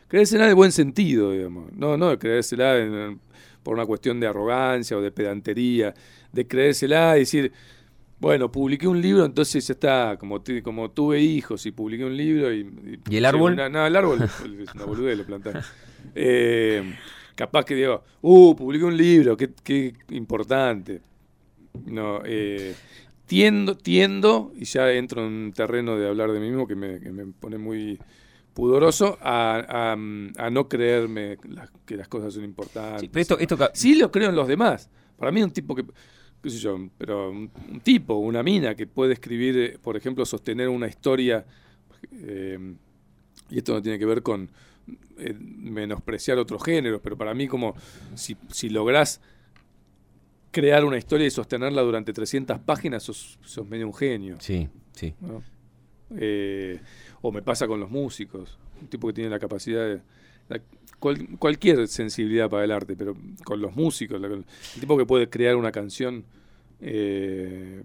[0.07, 1.71] Creérsela de buen sentido, digamos.
[1.73, 3.19] No, no de creérsela en-
[3.63, 5.93] por una cuestión de arrogancia o de pedantería.
[6.31, 7.51] De creérsela y decir,
[8.19, 10.17] bueno, publiqué un libro, entonces ya está.
[10.19, 12.99] Como, como tuve hijos y publiqué un libro y...
[13.09, 13.53] ¿Y el árbol?
[13.53, 14.21] una- no, el árbol
[14.61, 15.51] es una boludez, lo planté.
[16.15, 16.95] Eh,
[17.35, 21.01] capaz que digo, uh, publiqué un libro, qué, qué importante.
[21.85, 22.73] No, eh,
[23.27, 26.99] tiendo, tiendo, y ya entro en un terreno de hablar de mí mismo que me,
[26.99, 27.99] que me pone muy
[28.53, 29.91] pudoroso, a, a-
[30.45, 33.01] a no creerme las- que las cosas son importantes.
[33.01, 34.89] Sí, pero esto, esto Sí lo creo en los demás.
[35.17, 35.85] Para mí un tipo que,
[36.41, 40.25] qué sé yo, pero un, un tipo, una mina que puede escribir, eh, por ejemplo,
[40.25, 41.45] sostener una historia,
[42.13, 42.75] eh,
[43.49, 44.49] y esto no tiene que ver con
[45.17, 47.75] eh, menospreciar otros géneros, pero para mí como
[48.15, 49.21] si, si lográs
[50.59, 54.37] crear una historia y sostenerla durante 300 páginas, sos, sos medio un genio.
[54.39, 55.13] Sí, sí.
[55.21, 55.43] ¿no?
[56.17, 56.79] Eh,
[57.21, 60.01] o me pasa con los músicos, un tipo que tiene la capacidad de...
[60.49, 60.61] la-
[60.99, 64.45] cual- cualquier sensibilidad para el arte, pero con los músicos, la- el
[64.79, 66.23] tipo que puede crear una canción,
[66.81, 67.83] eh,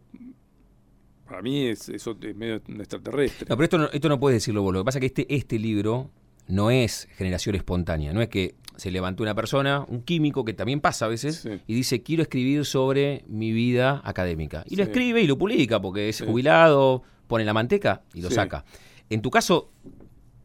[1.27, 3.47] para mí es, eso es medio un extraterrestre.
[3.49, 4.73] No, pero esto no, esto no puedes decirlo vos.
[4.73, 6.11] Lo que pasa es que este, este libro
[6.47, 8.13] no es generación espontánea.
[8.13, 11.51] No es que se levantó una persona, un químico, que también pasa a veces, Sí.
[11.67, 14.65] y dice, quiero escribir sobre mi vida académica.
[14.69, 16.25] Y lo escribe y lo publica porque es Sí.
[16.27, 18.65] jubilado, pone la manteca y lo saca.
[19.11, 19.71] En tu caso,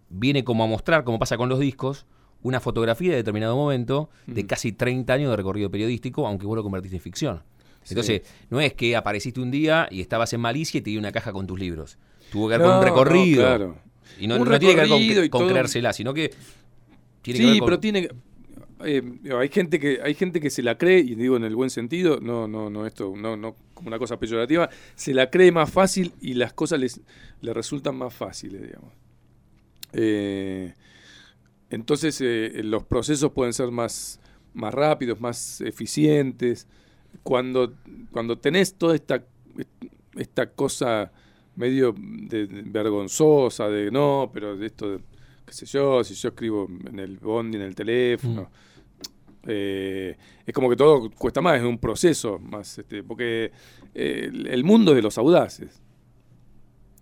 [0.09, 2.05] viene como a mostrar, como pasa con los discos,
[2.43, 4.47] una fotografía de determinado momento de Mm.
[4.47, 7.43] casi 30 años de recorrido periodístico, aunque vos lo convertiste en ficción.
[7.89, 11.13] Entonces, no es que apareciste un día y estabas en Malicia y te dio una
[11.13, 11.97] caja con tus libros.
[12.31, 13.41] Tuvo que No, con un no, recorrido.
[13.43, 13.77] claro.
[14.19, 16.31] Y no, tiene que ver con, con creérsela, sino que
[17.21, 17.65] tiene que sí, ver con...
[17.67, 18.09] pero tiene
[18.85, 19.01] eh,
[19.35, 22.19] hay gente que hay gente que se la cree y digo en el buen sentido,
[22.21, 26.13] no no no esto no no como una cosa peyorativa, se la cree más fácil
[26.21, 27.01] y las cosas les,
[27.41, 28.93] les resultan más fáciles, digamos.
[29.93, 30.73] Eh,
[31.69, 34.19] entonces eh, los procesos pueden ser más
[34.53, 36.67] más rápidos, más eficientes.
[37.23, 37.73] Cuando
[38.11, 39.25] cuando tenés toda esta
[40.15, 41.11] esta cosa
[41.57, 44.99] medio de- de vergonzosa de no, pero de esto de
[45.45, 48.49] qué sé yo, si yo escribo en el bondi, en el teléfono.
[49.49, 53.51] eh, es como que todo cuesta más, es un proceso más, este, porque
[53.93, 55.81] eh, el, mundo es de los audaces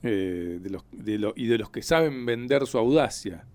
[0.04, 3.46] eh, de los, de lo- y de los que saben vender su audacia.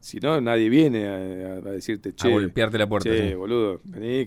[0.00, 1.14] Si no, nadie viene a,
[1.56, 3.10] a decirte, che, a golpearte la puerta.
[3.10, 3.34] che, sí.
[3.34, 4.26] boludo, vení,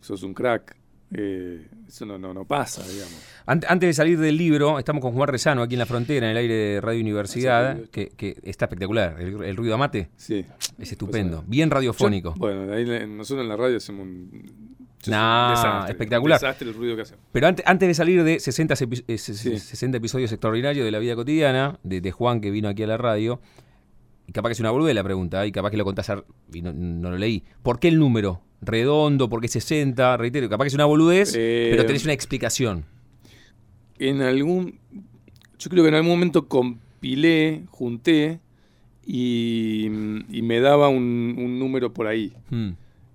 [0.00, 0.74] sos un crack.
[1.12, 3.14] Eh, eso no, no, no pasa, digamos.
[3.46, 6.32] Ant- Antes de salir del libro, estamos con Juan Rezano aquí en la frontera, en
[6.32, 9.20] el aire de Radio Universidad, que, que está espectacular.
[9.20, 10.44] El, el ruido amate Sí.
[10.78, 12.34] es estupendo, Pues, bien radiofónico.
[12.34, 16.40] Yo- bueno, ahí nosotros en la radio hacemos un, Nah, desastre, espectacular.
[16.40, 17.22] Desastre el ruido que hacemos.
[17.30, 19.56] Pero ante- antes de salir de 60, epi- eh, se- Sí.
[19.60, 22.96] 60 episodios extraordinarios de la vida cotidiana, de, de Juan que vino aquí a la
[22.96, 23.40] radio,
[24.26, 26.60] y capaz que es una boluda la pregunta, y capaz que lo contás a- y
[26.62, 27.44] no, no lo leí.
[27.62, 28.42] ¿Por qué el número?
[28.62, 29.28] ¿Redondo?
[29.28, 30.16] ¿Por qué 60?
[30.16, 32.84] Reitero, capaz que es una boludez, Eh, pero tenés una explicación.
[33.98, 34.78] En algún.
[35.58, 38.40] Yo creo que en algún momento compilé, junté
[39.06, 42.32] y, y me daba un, un número por ahí.
[42.50, 42.70] Hmm.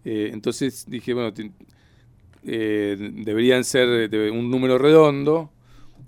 [0.06, 1.51] Eh, entonces dije, bueno, te-
[2.43, 5.51] eh, deberían ser de un número redondo.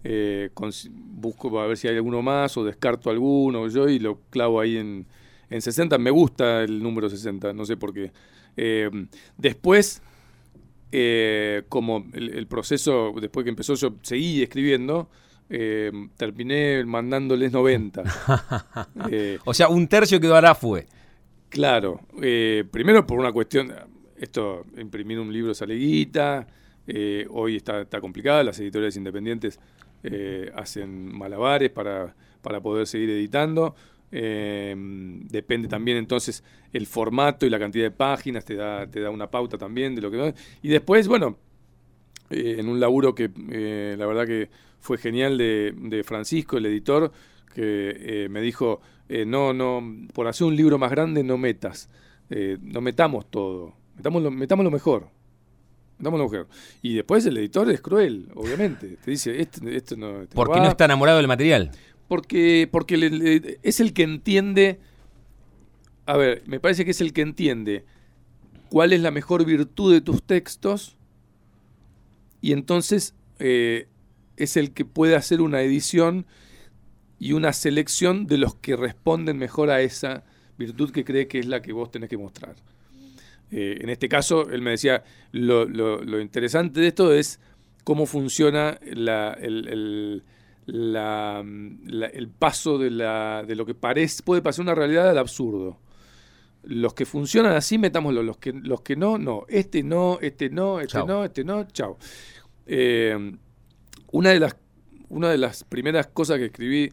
[0.04, 0.50] eh,
[1.16, 4.78] busco a ver si hay alguno más o descarto alguno yo y lo clavo ahí
[4.78, 5.06] en,
[5.50, 5.98] en 60.
[5.98, 8.12] Me gusta el número 60, no sé por qué.
[8.58, 8.90] Eh,
[9.38, 10.02] después,
[10.92, 15.10] eh, como el, el proceso, después que empezó, yo seguí escribiendo.
[15.50, 18.04] eh, terminé mandándoles 90.
[19.12, 20.88] Eh, O sea, un tercio que dará fue.
[21.50, 23.72] Claro, eh, primero por una cuestión,
[24.18, 26.48] esto, imprimir un libro sale guita,
[26.88, 29.60] eh, hoy está, está complicada, las editoriales independientes
[30.56, 33.74] hacen malabares para, para poder seguir editando,
[34.16, 39.10] eh, depende también entonces el formato y la cantidad de páginas, te da, te da
[39.10, 40.36] una pauta también de lo que...
[40.62, 41.38] Y después, bueno,
[42.30, 44.50] eh, en un laburo que eh, la verdad que
[44.80, 47.12] fue genial de, de Francisco, el editor,
[47.56, 47.96] que
[48.26, 49.82] eh, me dijo, eh, no, no,
[50.14, 51.90] por hacer un libro más grande no metas,
[52.30, 55.08] eh, no metamos todo, metamos lo, metamos lo mejor.
[56.00, 56.48] Metamos lo mejor.
[56.82, 58.98] Y después el editor es cruel, obviamente.
[58.98, 60.24] Te dice, esto, esto no...
[60.24, 60.66] esto Porque va".
[60.66, 61.72] no está enamorado del material.
[62.08, 64.80] Porque, porque es el que entiende.
[66.06, 67.86] A ver, me parece que es el que entiende
[68.70, 70.96] cuál es la mejor virtud de tus textos.
[72.42, 73.88] Y entonces eh,
[74.38, 76.26] es el que puede hacer una edición
[77.20, 80.24] y una selección de los que responden mejor a esa
[80.58, 82.56] virtud que cree que es la que vos tenés que mostrar.
[83.52, 87.40] Eh, en este caso, él me decía, lo, lo- interesante de esto es
[87.84, 90.24] cómo funciona la- el-
[90.66, 91.44] la-
[91.86, 95.80] la- el paso de, la, de lo que parece, puede pasar una realidad al absurdo.
[96.64, 98.24] Los que funcionan así, metámoslo.
[98.24, 99.46] Los que, los que no, no.
[99.50, 101.98] Este no, este no, este no, este no, chao.
[102.66, 103.34] Eh,
[104.12, 104.56] una, de las,
[105.10, 106.92] una de las primeras cosas que escribí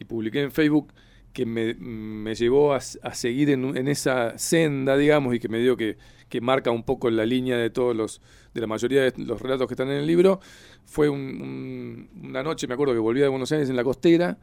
[0.00, 0.92] y publiqué en Facebook
[1.32, 5.58] que me, me llevó a, a seguir en, en esa senda, digamos, y que me
[5.58, 5.96] dio que,
[6.28, 8.20] que marca un poco la línea de todos los,
[8.54, 10.40] de la mayoría de los relatos que están en el libro,
[10.84, 14.38] fue un- un- una noche, me acuerdo que volvía de Buenos Aires en la costera,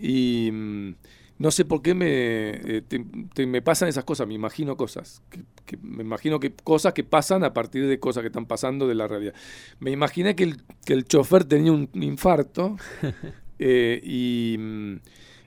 [0.00, 0.94] y mm,
[1.38, 5.22] no sé por qué me, eh, te- te- me pasan esas cosas, me imagino cosas,
[5.30, 8.86] que, que- me imagino que cosas que pasan a partir de cosas que están pasando
[8.88, 9.34] de la realidad.
[9.80, 12.76] Me imaginé que el, que el chofer tenía un infarto
[13.58, 14.96] eh, y, mm,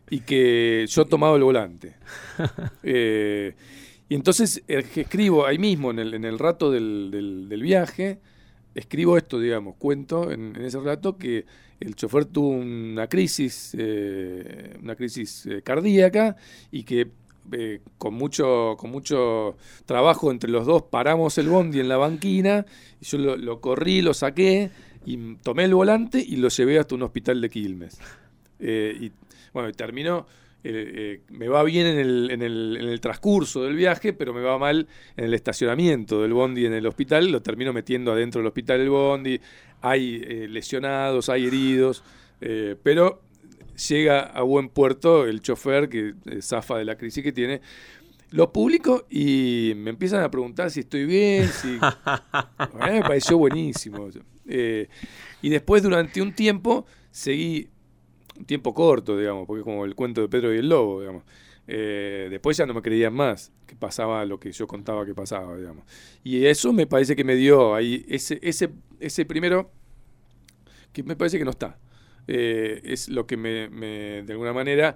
[0.10, 1.96] y que yo tomaba el volante.
[2.84, 3.54] Eh,
[4.10, 8.20] y entonces eh, escribo ahí mismo, en el, en el rato del, del- del viaje,
[8.76, 11.46] escribo esto, digamos, cuento en, en ese relato que
[11.80, 16.38] el chofer tuvo una crisis, eh, una crisis cardíaca
[16.72, 17.08] y que
[17.52, 22.66] eh, con mucho con mucho trabajo entre los dos paramos el bondi en la banquina
[23.00, 24.70] y yo lo, lo corrí, lo saqué
[25.06, 28.00] y tomé el volante y lo llevé hasta un hospital de Quilmes.
[28.60, 29.12] Eh, y
[29.54, 30.26] bueno, y terminó,
[30.70, 34.34] eh, eh, me va bien en el, en, el, en el transcurso del viaje, pero
[34.34, 38.42] me va mal en el estacionamiento del bondi en el hospital, lo termino metiendo adentro
[38.42, 39.40] del hospital el bondi,
[39.82, 42.04] hay eh, lesionados, hay heridos,
[42.84, 43.22] pero
[43.90, 47.62] llega a buen puerto el chofer que zafa de la crisis que tiene.
[48.30, 51.80] Lo publico y me empiezan a preguntar si estoy bien, si...
[52.80, 54.10] Me pareció buenísimo.
[54.46, 57.70] Y después, durante un tiempo, seguí
[58.46, 61.24] tiempo corto, digamos, porque es como el cuento de Pedro y el Lobo, digamos.
[61.70, 65.58] Eh, después ya no me creían más que pasaba lo que yo contaba que pasaba,
[65.58, 65.86] digamos.
[66.24, 68.70] Y eso me parece que me dio ahí ese, ese,
[69.00, 69.72] ese primero,
[70.94, 71.78] que me parece que no está.
[72.28, 74.96] Eh, es lo que me, de alguna manera,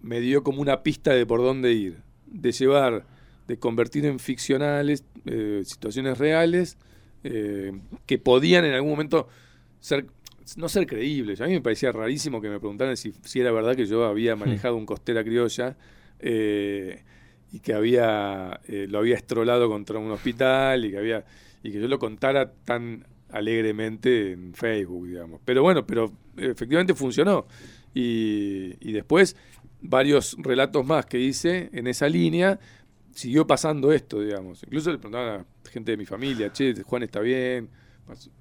[0.00, 1.98] me dio como una pista de por dónde ir.
[2.26, 3.06] De llevar,
[3.46, 6.78] de convertir en ficcionales eh, situaciones reales
[7.22, 9.28] que podían en algún momento
[9.78, 10.06] ser
[10.56, 11.40] no ser creíbles.
[11.40, 14.36] A mí me parecía rarísimo que me preguntaran si, si era verdad que yo había
[14.36, 15.76] manejado un costera criolla
[16.18, 17.02] eh,
[17.52, 21.24] y que había eh, lo había estrolado contra un hospital y que había
[21.62, 25.40] y que yo lo contara tan alegremente en Facebook, digamos.
[25.44, 27.46] Pero bueno, pero efectivamente funcionó.
[27.94, 29.36] Y, y después
[29.80, 32.58] varios relatos más que hice en esa línea
[33.14, 34.62] siguió pasando esto, digamos.
[34.64, 37.68] Incluso le preguntaban a gente de mi familia, che, Juan está bien.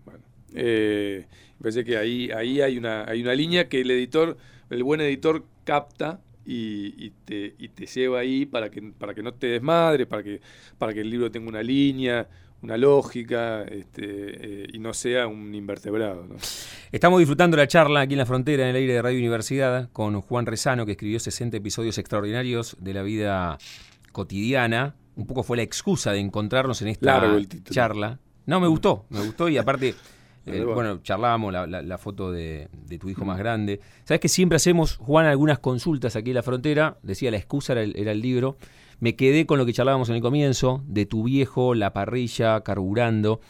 [0.05, 0.21] Bueno,
[0.53, 1.25] eh,
[1.61, 4.37] parece que ahí, ahí hay, una, hay una línea que el editor,
[4.69, 9.33] el buen editor capta y, te, y te lleva ahí para que, para que no
[9.33, 10.41] te desmadres, para que,
[10.77, 12.27] para que el libro tenga una línea,
[12.61, 16.27] una lógica este, eh, y no sea un invertebrado.
[16.91, 20.19] Estamos disfrutando la charla aquí en la frontera, en el aire de Radio Universidad, con
[20.21, 23.57] Juan Rezano, que escribió 60 episodios extraordinarios de la vida
[24.11, 24.95] cotidiana.
[25.15, 28.19] Un poco fue la excusa de encontrarnos en esta charla.
[28.45, 29.95] No, me gustó, me gustó y aparte
[30.45, 32.67] eh, bueno, charlábamos la, foto de,
[32.99, 33.79] tu hijo más grande.
[34.03, 36.97] Sabes que siempre hacemos, Juan, algunas consultas aquí en la frontera.
[37.03, 38.57] Decía, la excusa era el, libro.
[38.99, 43.41] Me quedé con lo que charlábamos en el comienzo, de tu viejo, la parrilla, carburando.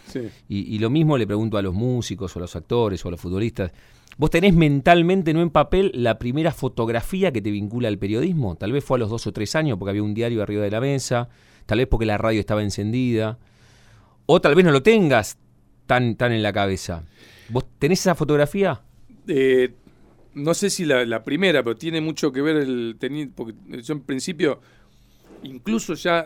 [0.49, 3.21] Y, lo mismo le pregunto a los músicos, o a los actores, o a los
[3.21, 3.71] futbolistas.
[4.17, 8.55] ¿Vos tenés mentalmente, no en papel, la primera fotografía que te vincula al periodismo?
[8.55, 10.71] Tal vez fue a los dos o tres años porque había un diario arriba de
[10.71, 11.29] la mesa,
[11.65, 13.39] tal vez porque la radio estaba encendida.
[14.25, 15.37] O tal vez no lo tengas,
[15.85, 17.03] tan, en la cabeza.
[17.49, 18.81] ¿Vos tenés esa fotografía?
[19.27, 19.73] Eh,
[20.33, 22.95] no sé si la, primera, pero tiene mucho que ver el
[23.35, 24.61] porque yo en principio,
[25.43, 26.25] incluso ya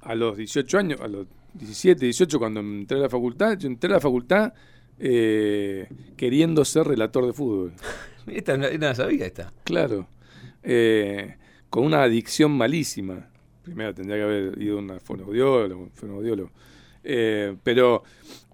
[0.00, 3.90] a los 18 años, a los 17, 18, cuando entré a la facultad, yo entré
[3.90, 4.52] a la facultad
[4.98, 7.72] eh, queriendo ser relator de fútbol.
[8.26, 9.52] esta no, la sabía esta.
[9.64, 10.08] Claro.
[10.62, 11.36] Eh,
[11.70, 13.28] con una adicción malísima.
[13.62, 15.90] Primero tendría que haber ido a un fonoaudiólogo,
[17.62, 18.02] pero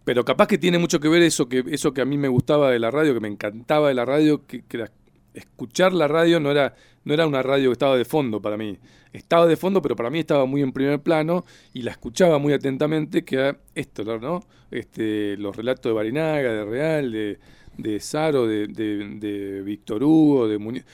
[0.05, 2.71] pero capaz que tiene mucho que ver eso que, eso que a mí me gustaba
[2.71, 4.63] de la radio, que me encantaba de la radio, que,
[5.35, 8.79] escuchar la radio no era, no era una radio que estaba de fondo para mí.
[9.13, 12.53] Estaba de fondo, pero para mí estaba muy en primer plano y la escuchaba muy
[12.53, 14.41] atentamente, que era esto, ¿no?
[14.71, 17.39] Este, los relatos de Barinaga, de Real, de,
[17.77, 20.85] de Saro, de, de, Víctor Hugo, de Muñoz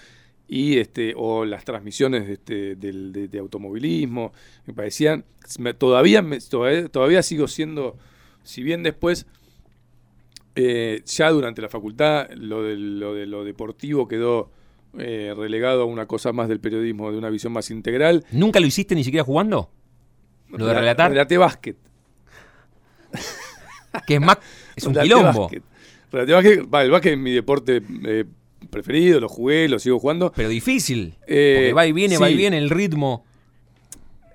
[0.49, 4.33] y este o las transmisiones de, este, de, automovilismo
[4.65, 5.25] me parecían
[5.77, 7.97] todavía, todavía todavía sigo siendo
[8.47, 9.27] si bien después,
[10.55, 14.51] eh, ya durante la facultad, lo de lo, de lo deportivo quedó
[14.99, 18.25] eh, relegado a una cosa más del periodismo, de una visión más integral.
[18.31, 19.71] ¿Nunca lo hiciste ni siquiera jugando?
[20.49, 21.11] ¿Lo de relatar?
[21.11, 21.77] Relate básquet.
[24.07, 24.39] que es más.
[24.77, 25.51] Es un quilombo.
[26.13, 26.75] Relate básquet.
[26.85, 28.25] el básquet es mi deporte eh,
[28.71, 30.33] preferido, lo jugué, lo sigo jugando.
[30.35, 31.17] Pero difícil.
[31.21, 33.25] porque va y viene, va y viene el ritmo.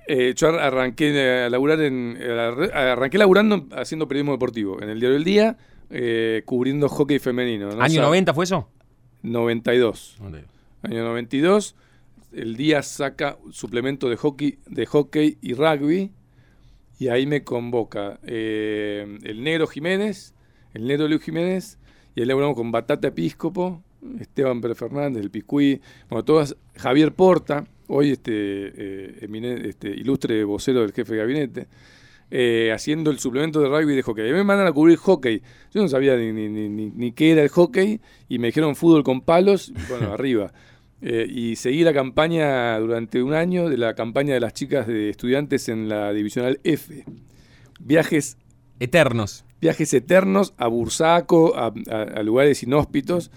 [0.07, 2.17] Eh, yo arranqué a laburar en.
[2.73, 5.57] Arranqué laburando haciendo periodismo deportivo en el Diario del Día,
[5.89, 7.69] eh, cubriendo hockey femenino.
[7.79, 8.67] ¿Año 90 fue eso?
[9.23, 10.17] 92.
[10.83, 11.75] Año 92.
[12.33, 16.11] El día saca suplemento de hockey, de hockey y rugby.
[16.97, 20.35] Y ahí me convoca eh, el negro Jiménez,
[20.73, 21.79] el negro Luis Jiménez,
[22.13, 23.81] y ahí laburamos con Batata Episcopo,
[24.19, 30.81] Esteban Pérez Fernández, el Piscuí, bueno, todas, Javier Porta, hoy este, eh, este, ilustre vocero
[30.81, 31.67] del jefe de gabinete,
[32.29, 34.23] eh, haciendo el suplemento de rugby de hockey.
[34.23, 35.41] A mí me mandan a cubrir hockey.
[35.73, 39.21] Yo no sabía ni, ni, ni, qué era el hockey y me dijeron fútbol con
[39.21, 40.53] palos, bueno, arriba.
[41.01, 45.09] Eh, y seguí la campaña durante un año de la campaña de las chicas de
[45.09, 47.03] estudiantes en la divisional F.
[47.79, 48.37] Viajes
[48.79, 49.43] eternos.
[49.59, 53.31] Viajes eternos a Bursaco, a lugares inhóspitos.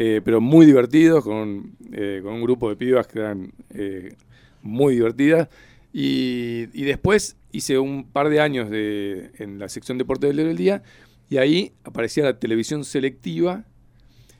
[0.00, 4.14] Eh, pero muy divertidos, con, eh, con, un grupo de pibas que eran eh,
[4.62, 5.48] muy divertidas.
[5.92, 10.84] Y, después hice un par de años de, en la sección deporte del día
[11.28, 13.64] y ahí aparecía la televisión selectiva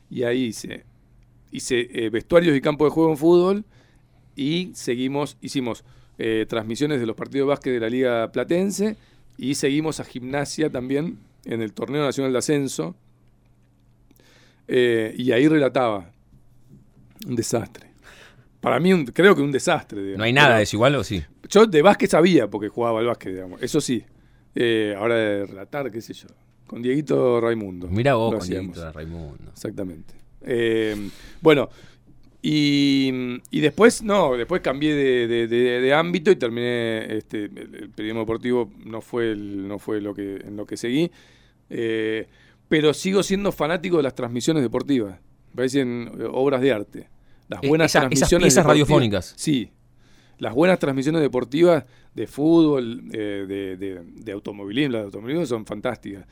[0.08, 0.84] y ahí hice,
[1.50, 3.64] hice vestuarios y campo de juego en fútbol
[4.36, 5.82] y seguimos, hicimos
[6.46, 8.96] transmisiones de los partidos de básquet de la Liga Platense
[9.36, 12.94] y seguimos a gimnasia también en el Torneo Nacional de Ascenso
[14.68, 16.12] eh, y ahí relataba.
[17.26, 17.88] Un desastre.
[18.60, 20.16] Para mí, creo que un desastre.
[20.16, 21.22] ¿No hay nada desigual o sí?
[21.48, 23.62] Yo de básquet sabía porque jugaba al básquet, digamos.
[23.62, 24.04] Eso sí.
[24.54, 26.28] Eh, ahora de relatar, qué sé yo.
[26.66, 27.88] Con Dieguito Raimundo.
[27.88, 29.50] Mira vos con Dieguito Raimundo.
[29.52, 30.14] Exactamente.
[30.42, 31.10] Eh,
[31.40, 31.68] bueno,
[32.42, 33.10] y,
[33.50, 37.90] y después, no, después cambié de, de- de- de ámbito y terminé, este, el, el
[37.90, 41.10] periodismo deportivo no fue, el- no fue lo que, en lo que seguí,
[41.70, 42.26] eh,
[42.68, 45.18] pero sigo siendo fanático de las transmisiones deportivas,
[45.50, 47.08] me parecen eh, obras de arte.
[47.48, 49.34] Las Eh, buenas esa- esas transmisiones piezas radiofónicas.
[49.36, 49.70] Sí,
[50.38, 55.64] las buenas transmisiones deportivas de fútbol, eh, de, de- de automovilismo, las de automovilismo son
[55.66, 56.26] fantásticas,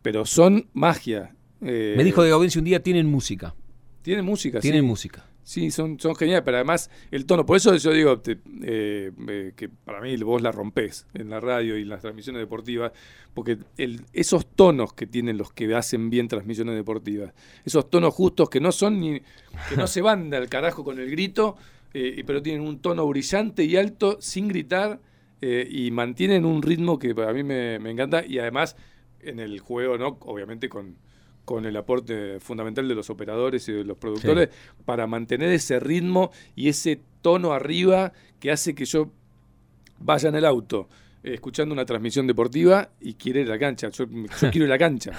[0.00, 1.34] pero son magia.
[1.60, 3.54] eh, Me dijo de Gaudencio un día, tienen música.
[4.02, 4.86] Tienen música, Tienen sí.
[4.86, 5.24] música.
[5.44, 7.44] Sí, son, son geniales, pero además el tono.
[7.44, 11.76] Por eso yo digo eh, eh, que para mí vos la rompés en la radio
[11.76, 12.92] y en las transmisiones deportivas,
[13.34, 17.32] porque el- esos tonos que tienen los que hacen bien transmisiones deportivas,
[17.64, 19.20] esos tonos justos que no son ni.
[19.68, 21.56] que no se van al carajo con el grito,
[21.92, 25.00] eh, pero tienen un tono brillante y alto sin gritar
[25.40, 28.76] eh, y mantienen un ritmo que para mí me, me encanta y además
[29.20, 30.18] en el juego, ¿no?
[30.20, 30.96] Obviamente con
[31.44, 34.48] con el aporte fundamental de los operadores y de los productores
[34.84, 39.10] para mantener ese ritmo y ese tono arriba que hace que yo
[39.98, 40.88] vaya en el auto
[41.24, 43.88] eh, escuchando una transmisión deportiva y quiere ir a la cancha.
[43.90, 45.12] Yo, yo quiero ir a la cancha.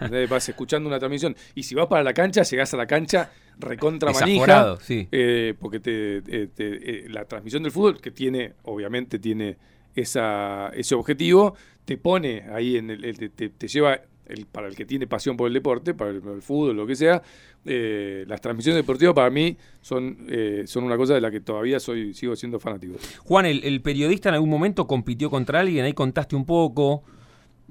[0.30, 4.10] Vas escuchando una transmisión y si vas para la cancha, llegás a la cancha recontra
[4.12, 4.76] manija.
[4.80, 5.06] Sí.
[5.12, 9.56] Eh, porque te, eh, te- eh, la transmisión del fútbol, que tiene, obviamente tiene
[9.94, 11.54] esa, ese objetivo,
[11.84, 15.54] te pone ahí en el, te lleva el, para el que tiene pasión por el
[15.54, 17.22] deporte, para el, fútbol, lo que sea,
[17.64, 21.80] eh, las transmisiones deportivas para mí son, eh, son una cosa de la que todavía
[21.80, 22.94] soy, sigo siendo fanático.
[23.24, 27.02] Juan, el, periodista en algún momento compitió contra alguien, ahí contaste un poco.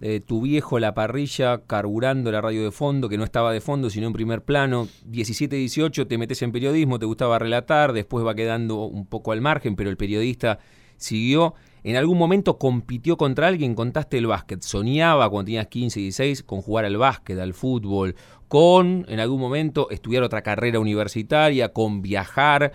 [0.02, 3.90] eh, tu viejo, la parrilla, carburando la radio de fondo, que no estaba de fondo,
[3.90, 4.88] sino en primer plano.
[5.10, 9.76] 17-18, te metes en periodismo, te gustaba relatar, después va quedando un poco al margen,
[9.76, 10.60] pero el periodista
[10.98, 11.54] siguió.
[11.84, 14.62] En algún momento compitió contra alguien, contaste el básquet.
[14.62, 18.16] Soñaba cuando tenías 15, 16 con jugar al básquet, al fútbol,
[18.48, 22.72] con en algún momento estudiar otra carrera universitaria, con viajar.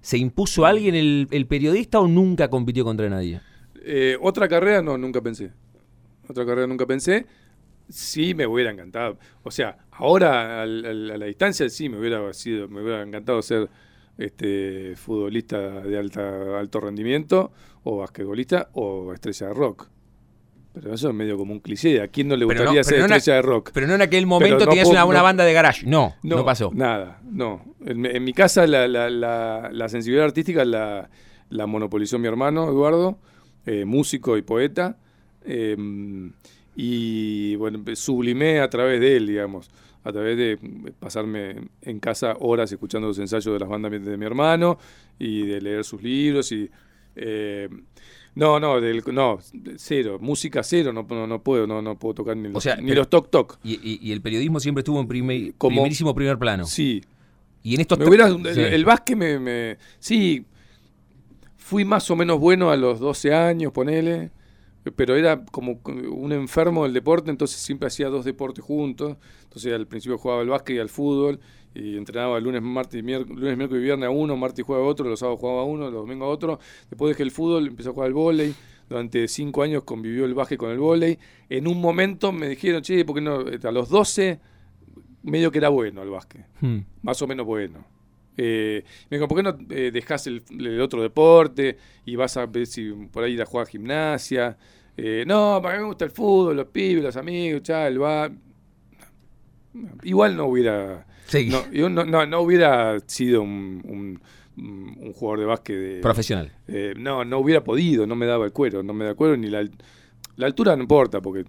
[0.00, 3.40] ¿Se impuso alguien el, periodista o nunca compitió contra nadie?
[3.84, 5.50] Eh, otra carrera, no, nunca pensé.
[6.28, 7.26] Otra carrera nunca pensé.
[7.88, 9.18] Sí, me hubiera encantado.
[9.42, 13.68] O sea, ahora a la distancia sí me hubiera sido, me hubiera encantado ser
[14.18, 17.52] este futbolista de alta, alto rendimiento,
[17.82, 19.88] o basquetbolista, o estrella de rock.
[20.72, 22.00] Pero eso es medio como un cliché.
[22.02, 23.70] ¿A quién no le gustaría no- ser no estrella de rock?
[23.72, 25.86] Pero no en aquel momento no tenías puedo- una, banda de garage.
[25.86, 26.70] No, no, pasó.
[26.74, 27.64] Nada, no.
[27.84, 31.08] En, en mi casa la, la- la- la sensibilidad artística la,
[31.48, 33.18] la monopolizó mi hermano Eduardo,
[33.66, 34.96] eh, músico y poeta.
[35.44, 35.76] eh,
[36.76, 39.70] y bueno, sublimé a través de él, digamos,
[40.04, 40.58] a través de
[41.00, 44.78] pasarme en casa horas escuchando los ensayos de las bandas de mi hermano
[45.18, 46.70] y de leer sus libros y...
[47.16, 47.68] eh,
[48.36, 49.38] no, no, del, no,
[49.76, 52.88] cero, música cero, no, no, no puedo, no, no puedo tocar ni los, sea, ni
[52.88, 53.58] pero- los toc toc.
[53.62, 56.64] Y, y- y el periodismo siempre estuvo en primer- Como- primerísimo primer plano.
[56.66, 57.00] Sí,
[57.62, 60.44] Y en estos Me el, el básquet me, me- Sí,
[61.56, 64.30] fui más o menos bueno a los 12 años, ponele.
[64.96, 69.16] Pero era como un enfermo del deporte, entonces siempre hacía dos deportes juntos.
[69.44, 71.40] Entonces al principio jugaba al básquet y al fútbol.
[71.74, 74.88] Y entrenaba lunes, martes, y miércoles, lunes, miércoles y viernes a uno, martes jugaba a
[74.88, 76.58] otro, los sábados jugaba a uno, los domingos a otro.
[76.90, 78.54] Después dejé el fútbol, empecé a jugar al vóley.
[78.88, 81.18] Durante cinco años convivió el básquet con el vóley.
[81.48, 83.44] En un momento me dijeron, che, ¿por qué no?
[83.62, 84.38] A los 12
[85.22, 86.80] medio que era bueno el básquet Hmm.
[87.02, 87.84] más o menos bueno.
[88.36, 92.46] Eh, me dijo, ¿por qué no eh, dejás el, el otro deporte y vas a
[92.46, 94.56] ver si por ahí ir a jugar gimnasia?
[94.96, 98.32] Eh, no, para mí me gusta el fútbol, los pibes, los amigos, el bar.
[100.02, 101.06] Igual no hubiera.
[101.26, 101.48] Sí.
[101.50, 104.20] No, no, no, no hubiera sido un, un-
[104.56, 106.52] un jugador de básquet de, Profesional.
[106.68, 109.36] eh, no, no hubiera podido, no me daba el cuero, no me da el cuero
[109.36, 109.68] ni la,
[110.36, 111.44] la altura no importa, porque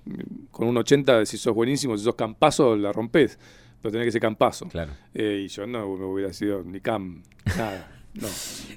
[0.50, 3.38] con un 80 si sos buenísimo, si sos campazo la rompes,
[3.86, 4.68] pero tenés que ser campazo.
[4.68, 4.94] Claro.
[5.14, 7.22] Eh, y yo no me hubiera sido ni cam,
[7.56, 7.92] nada.
[8.16, 8.28] No.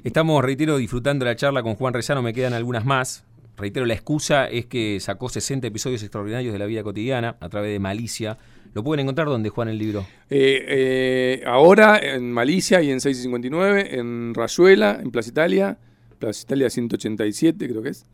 [0.05, 3.25] Estamos, reitero, disfrutando la charla con Juan Rezano, me quedan algunas más.
[3.57, 7.73] Reitero, la excusa es que sacó 60 episodios extraordinarios de la vida cotidiana a través
[7.73, 8.37] de Malicia.
[8.75, 10.07] ¿Lo pueden encontrar dónde, Juan, el libro?
[10.29, 15.79] Eh, eh, ahora en Malicia y en 659, en Rayuela, en Plaza Italia,
[16.19, 18.05] Plaza Italia 187 creo que es.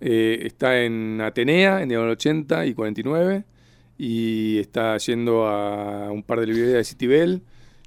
[0.00, 3.44] Eh, está en Atenea, en el 80 y 49.
[4.02, 7.42] Y está yendo a un par de librerías de Citibel.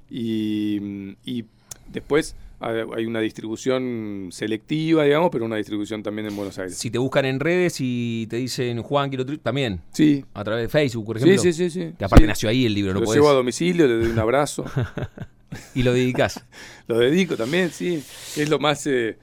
[0.08, 1.44] Y, y
[1.92, 6.76] después hay una distribución selectiva, digamos, pero una distribución también en Buenos Aires.
[6.78, 10.62] Si te buscan en redes y te dicen Juan, quiero tu-", también, Sí, a través
[10.64, 11.42] de Facebook, por sí, ejemplo.
[11.42, 11.68] sí, sí.
[11.70, 11.92] sí.
[11.98, 12.28] Que aparte Sí.
[12.28, 14.64] nació ahí el libro, no Lo podés- llevo a domicilio, le doy un abrazo.
[15.74, 16.44] Y lo dedicás.
[16.88, 18.02] Lo dedico también, sí.
[18.36, 18.86] Es lo más...
[18.88, 19.16] eh,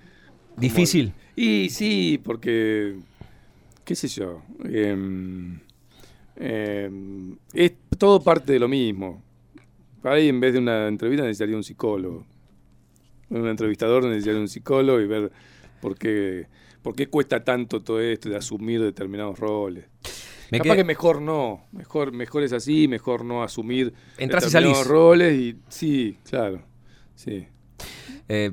[0.49, 1.11] como- Difícil.
[1.35, 2.95] Y sí, porque...
[3.83, 4.41] ¿Qué sé yo?
[4.63, 5.59] em,
[6.41, 9.21] em, es todo parte de lo mismo.
[10.03, 12.25] ahí en vez de una entrevista necesitaría un psicólogo.
[13.29, 15.31] Un entrevistador necesitaría un psicólogo y ver
[15.81, 16.47] por qué,
[16.81, 19.85] por qué cuesta tanto todo esto de asumir determinados roles.
[20.51, 25.57] Me Capaz que mejor no, mejor, mejor es así, mejor no asumir determinados roles y
[25.69, 26.61] sí, claro,
[27.15, 27.47] sí.
[28.27, 28.51] Eh,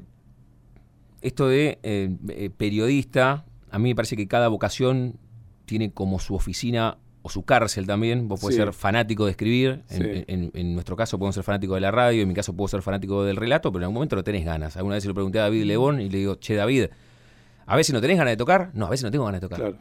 [1.20, 5.18] esto de eh, eh, periodista, a mí me parece que cada vocación
[5.66, 6.98] tiene como su oficina
[7.28, 8.26] o su cárcel también.
[8.26, 9.82] Vos podés ser fanático de escribir.
[9.90, 13.22] En, nuestro caso podemos ser fanáticos de la radio, en mi caso puedo ser fanático
[13.22, 14.76] del relato, pero en algún momento no tenés ganas.
[14.76, 16.86] Alguna vez se lo pregunté a David Lebón y le digo, che David,
[17.66, 18.70] a veces no tenés ganas de tocar.
[18.74, 19.74] No, a veces no tengo ganas de tocar.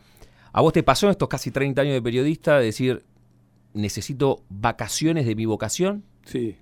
[0.52, 3.06] ¿A vos te pasó en estos casi 30 años de periodista de decir,
[3.74, 6.04] necesito vacaciones de mi vocación?
[6.26, 6.58] Sí.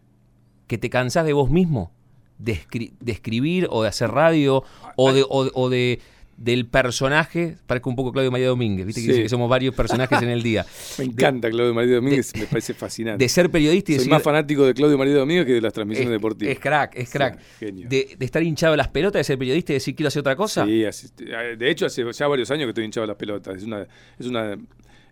[0.68, 1.92] ¿Que te cansás de vos mismo?
[2.38, 2.60] De,
[3.08, 4.64] escribir o de hacer radio
[4.98, 6.00] o de, o de
[6.38, 10.44] del personaje, parezco un poco Claudio María Domínguez, viste que, somos varios personajes en el
[10.44, 10.66] día.
[10.98, 13.24] me encanta Claudio María Domínguez, me parece fascinante.
[13.24, 16.12] De ser periodista y Soy más fanático de Claudio María Domínguez que de las transmisiones
[16.12, 16.54] deportivas.
[16.54, 17.40] Es crack, es crack.
[17.60, 20.36] de, de, estar hinchado a las pelotas, de ser periodista y decir quiero hacer otra
[20.36, 20.66] cosa.
[20.66, 20.84] Sí,
[21.24, 23.88] de hecho hace ya varios años que estoy hinchado a las pelotas, es una,
[24.20, 24.58] es una,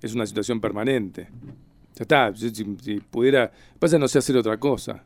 [0.02, 1.30] es una situación permanente.
[1.96, 5.04] Ya está, si, pudiera, pasa no sé hacer otra cosa,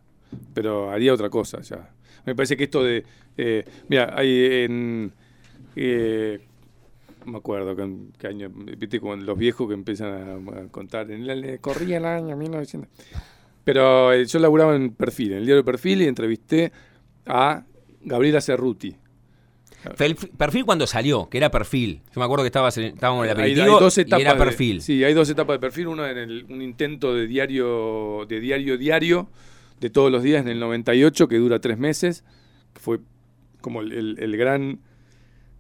[0.54, 1.90] pero haría otra cosa ya.
[2.26, 3.06] Me parece que esto de,
[3.38, 5.14] eh, mira, hay en
[5.80, 6.40] eh,
[7.26, 7.76] me acuerdo
[8.18, 12.36] qué, año, viste, como los viejos que empiezan a, contar, en el, corría el año
[12.36, 12.90] 1900.
[13.64, 16.72] Pero eh, yo laburaba en Perfil, en el diario Perfil, y entrevisté
[17.26, 17.64] a
[18.02, 18.96] Gabriela Cerruti.
[20.38, 22.02] Perfil cuando salió, que era perfil.
[22.14, 24.82] Yo me acuerdo que estabas estábamos en el aperitivo dos etapas y era perfil.
[24.82, 25.88] sí, hay dos etapas de perfil.
[25.88, 29.30] Uno en el, un intento de diario, de diario diario,
[29.80, 32.26] de todos los días en el 98, que dura tres meses,
[32.74, 33.00] que fue
[33.62, 34.80] como el gran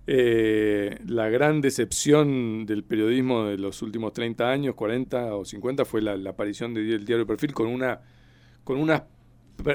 [0.10, 6.02] eh, la gran decepción del periodismo de los últimos 30 años, 40 o 50, fue
[6.02, 8.00] la, aparición del diario Perfil con una,
[8.64, 9.06] con una,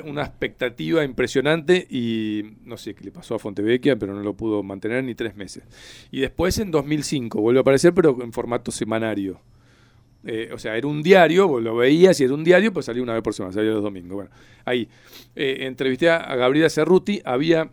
[0.07, 4.63] una expectativa impresionante y no sé qué le pasó a Fontevecchia, pero no lo pudo
[4.63, 5.65] mantener ni tres meses.
[6.11, 9.39] Y después en 2005 vuelve a aparecer, pero en formato semanario.
[10.25, 13.03] Eh, o sea, era un diario, vos lo veías y era un diario, pues salía
[13.03, 14.15] una vez por semana, salía los domingos.
[14.15, 14.31] Bueno,
[14.65, 14.89] ahí
[15.37, 17.71] eh, entrevisté a Gabriela Cerruti, había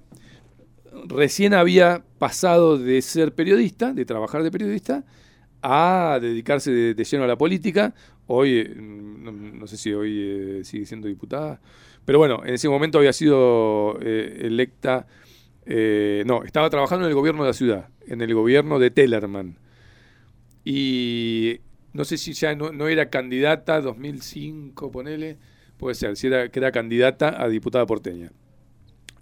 [1.08, 5.04] recién había pasado de ser periodista, de trabajar de periodista,
[5.62, 7.94] a dedicarse de, lleno a la política.
[8.28, 11.60] Hoy, eh, no, sé si hoy eh, sigue siendo diputada,
[12.06, 15.08] pero bueno, en ese momento había sido eh, electa,
[16.26, 19.58] no, estaba trabajando en el gobierno de la ciudad, en el gobierno de Tellerman.
[20.66, 21.60] Y
[21.94, 25.38] no sé si ya no, era candidata, 2005, ponele,
[25.78, 28.32] puede ser, si era, que era candidata a diputada porteña.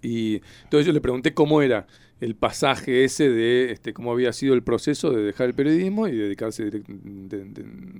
[0.02, 1.86] Y entonces yo le pregunté cómo era
[2.20, 6.16] el pasaje ese de este, cómo había sido el proceso de dejar el periodismo y
[6.16, 6.70] dedicarse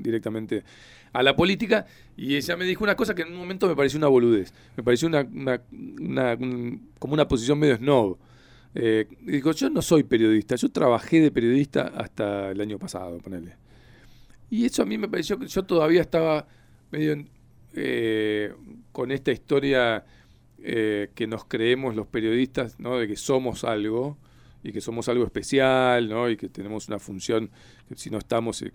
[0.01, 0.65] directamente
[1.13, 1.87] a la política.
[2.17, 4.53] Y ella me dijo una cosa que en un momento me pareció una boludez.
[4.77, 5.59] Me pareció una,
[6.99, 8.19] como una posición medio snob.
[8.75, 13.57] Eh, dijo, yo no soy periodista, yo trabajé de periodista hasta el año pasado, ponele.
[14.51, 16.47] Y eso a mí me pareció que yo todavía estaba
[16.91, 17.25] medio
[17.75, 18.53] eh,
[18.93, 20.05] con esta historia
[20.63, 22.99] eh, que nos creemos los periodistas, ¿no?
[22.99, 24.17] de que somos algo
[24.63, 26.29] y que somos algo especial, ¿no?
[26.29, 27.51] y que tenemos una función,
[27.89, 28.73] que si no estamos, eh,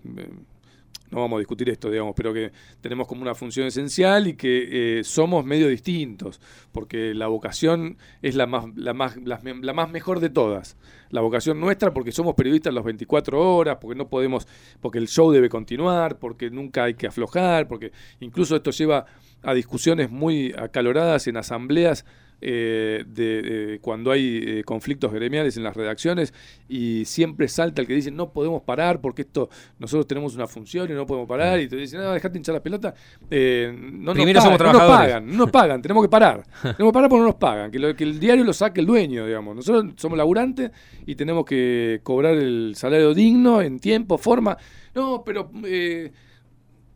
[1.10, 4.98] no vamos a discutir esto, digamos, pero que tenemos como una función esencial y que
[4.98, 6.40] eh, somos medio distintos,
[6.72, 10.76] porque la vocación es la más, la, más, la, más mejor de todas.
[11.10, 14.48] La vocación nuestra porque somos periodistas las 24 horas, porque no podemos,
[14.80, 19.06] porque el show debe continuar, porque nunca hay que aflojar, porque incluso esto lleva
[19.42, 22.04] a discusiones muy acaloradas en asambleas
[22.40, 26.34] eh, de, cuando hay eh, conflictos gremiales en las redacciones
[26.68, 30.90] y siempre salta el que dice no podemos parar porque esto nosotros tenemos una función
[30.90, 32.94] y no podemos parar y te dicen no dejate hinchar la pelota
[33.30, 36.44] eh, no, nos pagan, no nos pagan no nos pagan tenemos que parar.
[36.62, 39.26] Tenemos que parar porque no nos pagan que, que el diario lo saque el dueño
[39.26, 39.56] digamos.
[39.56, 40.70] Nosotros somos laburantes
[41.06, 44.56] y tenemos que cobrar el salario digno en tiempo forma.
[44.94, 45.50] No pero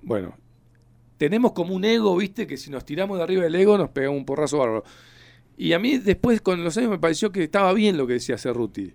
[0.02, 0.34] bueno
[1.18, 4.18] tenemos como un ego, viste, que si nos tiramos de arriba del ego nos pegamos
[4.18, 4.84] un porrazo bárbaro.
[5.58, 8.38] Y a mí después, con los años, me pareció que estaba bien lo que decía
[8.38, 8.94] Cerruti.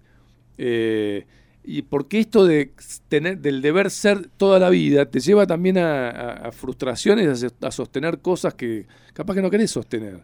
[0.58, 1.26] Eh,
[1.66, 2.74] y porque esto de
[3.10, 8.54] tener, del deber ser toda la vida te lleva también a, frustraciones, a, sostener cosas
[8.54, 10.24] que capaz que no querés sostener.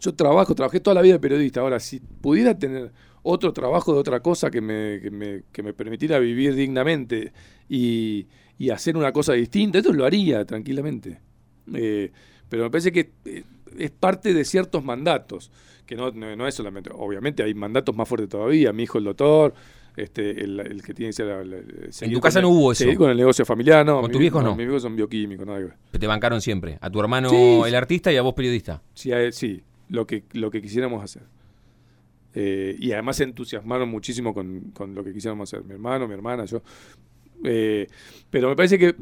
[0.00, 1.60] yo trabajo, trabajé toda la vida de periodista.
[1.60, 2.92] Ahora, si pudiera tener
[3.22, 7.32] otro trabajo de otra cosa que me, que me, que me permitiera vivir dignamente
[7.68, 8.26] y,
[8.58, 11.20] y hacer una cosa distinta, esto lo haría tranquilamente.
[11.72, 12.10] Eh,
[12.48, 13.44] pero me parece que eh,
[13.78, 15.50] es parte de ciertos mandatos,
[15.86, 19.54] que no, no, es solamente, obviamente hay mandatos más fuertes todavía, mi hijo el doctor,
[19.96, 21.28] este, el, que tiene que ser...
[22.02, 22.84] en tu casa no hubo eso.
[22.96, 24.02] con el negocio familiar, no.
[24.02, 24.50] ¿Con tus viejos no?
[24.50, 25.60] Mis viejos son bioquímicos, nada
[25.90, 26.78] que Te bancaron siempre.
[26.80, 28.82] A tu hermano el artista y a vos periodista.
[28.94, 31.22] Sí, sí lo, que, lo que quisiéramos hacer.
[32.34, 35.64] Eh, y además se entusiasmaron muchísimo con, con, lo que quisiéramos hacer.
[35.64, 36.62] Mi hermano, mi hermana, yo.
[37.44, 37.86] Eh,
[38.30, 38.94] pero me parece que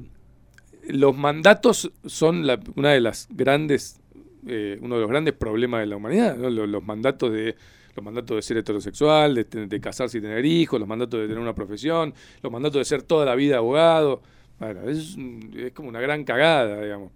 [0.89, 2.47] los mandatos son
[2.77, 4.01] una de las grandes,
[4.47, 7.57] eh, uno de los grandes problemas de la humanidad, los, mandatos de
[7.95, 11.55] los mandatos de ser heterosexual, de, casarse y tener hijos, los mandatos de tener una
[11.55, 14.23] profesión, los mandatos de ser toda la vida abogado.
[14.59, 15.17] Bueno, es,
[15.57, 17.13] es como una gran cagada, digamos.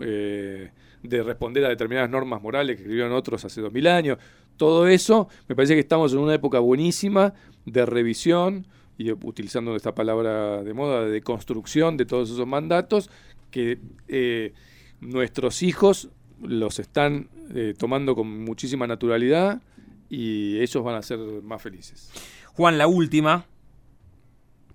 [0.00, 0.70] Eh,
[1.02, 4.18] de responder a determinadas normas morales que escribieron otros hace dos mil años.
[4.56, 8.66] Todo eso, me parece que estamos en una época buenísima de revisión,
[8.98, 13.10] y utilizando esta palabra de moda, de construcción de todos esos mandatos,
[13.50, 14.54] que eh,
[15.00, 16.08] nuestros hijos
[16.42, 19.62] los están eh, tomando con muchísima naturalidad
[20.08, 22.10] y ellos van a ser más felices.
[22.54, 23.46] Juan, la última,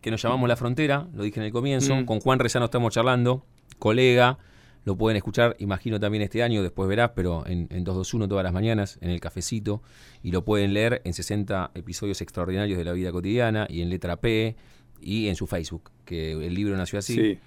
[0.01, 2.05] que nos llamamos La Frontera, lo dije en el comienzo, mm.
[2.05, 3.45] con Juan Rezano estamos charlando,
[3.79, 4.39] colega,
[4.83, 8.97] lo pueden escuchar, imagino también este año, después verás, pero en, 221 todas las mañanas,
[9.01, 9.81] en el cafecito,
[10.23, 14.17] y lo pueden leer en 60 episodios extraordinarios de la vida cotidiana y en letra
[14.17, 14.55] P
[14.99, 17.15] y en su Facebook, que el libro nació así.
[17.15, 17.39] Sí.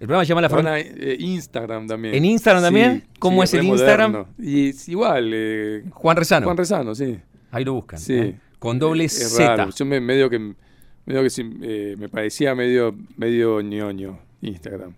[0.00, 0.80] El programa se llama La Frontera.
[0.80, 2.14] Eh, Instagram también.
[2.14, 3.04] ¿En Instagram también?
[3.18, 4.24] ¿Cómo es el Instagram?
[4.38, 5.30] Y igual.
[5.32, 6.46] Eh, Juan Rezano.
[6.46, 7.18] Juan Rezano, sí.
[7.50, 7.98] Ahí lo buscan.
[7.98, 8.14] Sí.
[8.14, 8.40] ¿eh?
[8.58, 9.68] Con doble Z.
[9.76, 10.38] Yo me, medio que,
[11.04, 14.94] medio que me parecía medio, medio ñoño Instagram.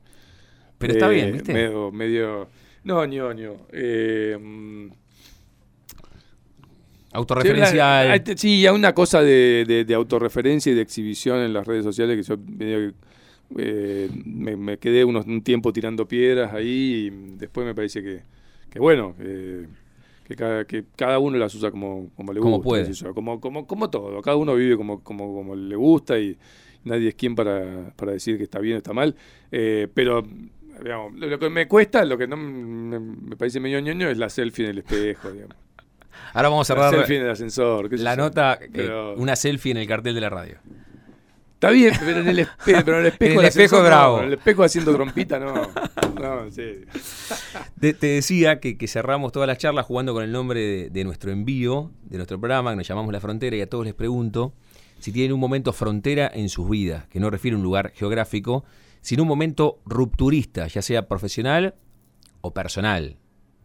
[0.78, 1.53] Pero está bien, eh, ¿viste?
[1.53, 2.48] Medio, medio
[2.84, 3.57] no, ñoño.
[3.72, 4.86] Eh, mm,
[7.12, 8.22] Autorreferencial.
[8.36, 12.36] Sí, hay una cosa de, autorreferencia y de exhibición en las redes sociales que yo
[12.38, 12.92] medio,
[13.59, 18.22] eh, me, quedé unos, un tiempo tirando piedras ahí y después me parece que,
[18.70, 22.68] que bueno, que, cada, que cada uno las usa como, como le como gusta.
[22.68, 23.14] Puede.
[23.14, 26.36] Como, como, como todo, cada uno vive como, como, como le gusta y
[26.84, 29.14] nadie es quien para, para decir que está bien o está mal.
[29.50, 30.24] Eh, pero
[30.80, 34.70] lo que me cuesta, lo que no me, parece medio ñoño es la selfie en
[34.72, 35.57] el espejo, digamos.
[36.34, 36.92] Ahora vamos a cerrar.
[36.92, 38.00] La selfie en el ascensor.
[38.00, 40.57] La nota, eh, una selfie en el cartel de la radio.
[41.62, 44.18] Está bien, pero en el, espejo, pero en el espejo, el espejo bravo.
[44.18, 45.54] en el espejo haciendo trompita, no.
[46.20, 46.46] No,
[47.80, 51.92] Te, decía que, cerramos todas las charlas jugando con el nombre de, de, nuestro envío,
[52.02, 54.54] de nuestro programa, que nos llamamos La Frontera, y a todos les pregunto
[54.98, 58.64] si tienen un momento frontera en sus vidas, que no refiere a un lugar geográfico,
[59.00, 61.76] sino un momento rupturista, ya sea profesional
[62.40, 63.18] o personal.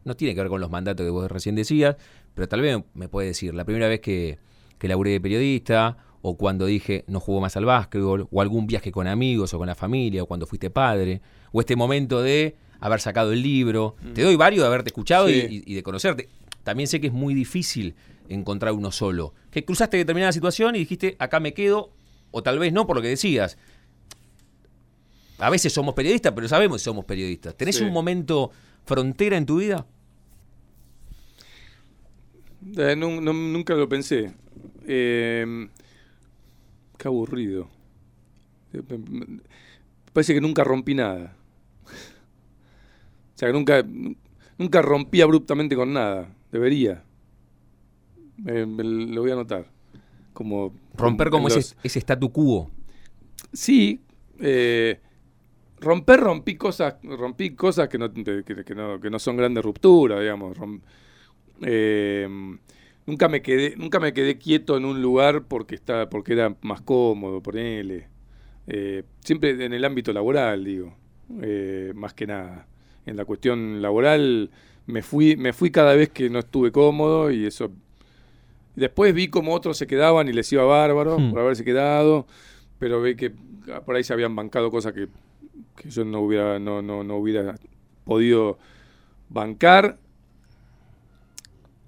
[0.03, 1.95] No tiene que ver con los mandatos que vos recién decías,
[2.35, 4.37] pero tal vez me puede decir, la primera vez que,
[4.77, 8.91] que laburé de periodista, o cuando dije no juego más al básquetbol, o algún viaje
[8.91, 12.99] con amigos o con la familia, o cuando fuiste padre, o este momento de haber
[12.99, 13.95] sacado el libro.
[14.01, 14.13] Mm.
[14.13, 16.29] Te doy varios de haberte escuchado y, y, de conocerte.
[16.63, 17.95] También sé que es muy difícil
[18.29, 19.33] encontrar uno solo.
[19.51, 21.91] Que cruzaste determinada situación y dijiste, acá me quedo,
[22.31, 23.57] o tal vez no por lo que decías.
[25.39, 27.55] A veces somos periodistas, pero sabemos que somos periodistas.
[27.55, 28.51] ¿Tenés un momento
[28.85, 29.85] frontera en tu vida?
[32.75, 34.33] Eh, nunca lo pensé.
[34.85, 35.69] Em,
[36.97, 37.69] qué aburrido.
[40.13, 41.35] Parece que nunca rompí nada.
[41.85, 43.85] O sea, que nunca,
[44.57, 46.33] nunca rompí abruptamente con nada.
[46.51, 47.03] Debería.
[48.43, 49.67] lo voy a anotar.
[50.33, 52.69] Como, Romper como ese, ese statu quo.
[53.53, 54.01] Sí.
[54.39, 54.99] Eh,
[55.79, 60.57] romper rompí cosas rompí cosas que no, que, no, que no son grandes rupturas digamos
[61.61, 62.27] eh,
[63.07, 66.81] nunca me quedé nunca me quedé quieto en un lugar porque estaba porque era más
[66.81, 68.05] cómodo por él
[68.67, 70.93] eh, siempre en el ámbito laboral digo
[71.41, 72.67] eh, más que nada
[73.07, 74.51] en la cuestión laboral
[74.85, 77.71] me fui me fui cada vez que no estuve cómodo y eso
[78.75, 81.31] después vi como otros se quedaban y les iba bárbaro hmm.
[81.31, 82.27] por haberse quedado
[82.77, 83.31] pero vi que
[83.85, 85.07] por ahí se habían bancado cosas que
[85.77, 87.55] que yo no hubiera, no, no, no hubiera
[88.03, 88.57] podido
[89.29, 89.97] bancar.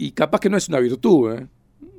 [0.02, 1.48] Y capaz que no es una virtud, ¿eh?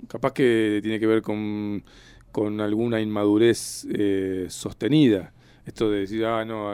[0.09, 1.85] capaz que tiene que ver con,
[2.33, 5.35] con alguna inmadurez eh, sostenida.
[5.67, 6.73] Esto de decir, ah, no,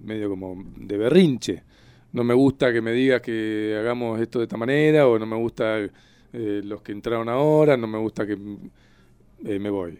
[0.00, 1.62] medio como de berrinche.
[2.12, 5.36] No me gusta que me digas que hagamos esto de esta manera, o no me
[5.36, 9.98] gusta eh, los que entraron ahora, no me gusta que me voy.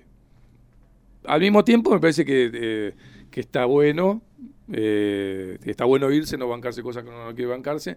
[1.24, 2.94] Al mismo tiempo me parece que,
[3.30, 4.20] que está bueno
[4.68, 7.96] está bueno irse, no bancarse cosas que uno no quiere bancarse.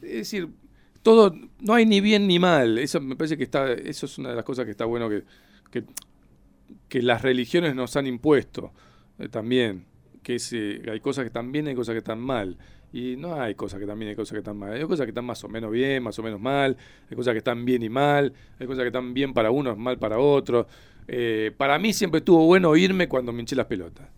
[0.00, 0.48] Es decir,
[1.02, 2.78] todo, no hay ni bien ni mal.
[2.78, 5.24] Eso me parece que está, eso es una de las cosas que está bueno que,
[6.88, 8.72] que, las religiones nos han impuesto
[9.18, 9.86] eh, también.
[10.22, 12.56] Que eh, hay cosas que están bien y hay cosas que están mal.
[12.92, 14.72] Y no hay cosas que están bien, hay cosas que están mal.
[14.72, 16.76] Hay cosas que están más o menos bien, más o menos mal.
[17.10, 18.32] Hay cosas que están bien y mal.
[18.58, 20.66] Hay cosas que están bien para unos, mal para otros.
[21.08, 24.08] Eh, para mí siempre estuvo bueno irme cuando me hinché las pelotas.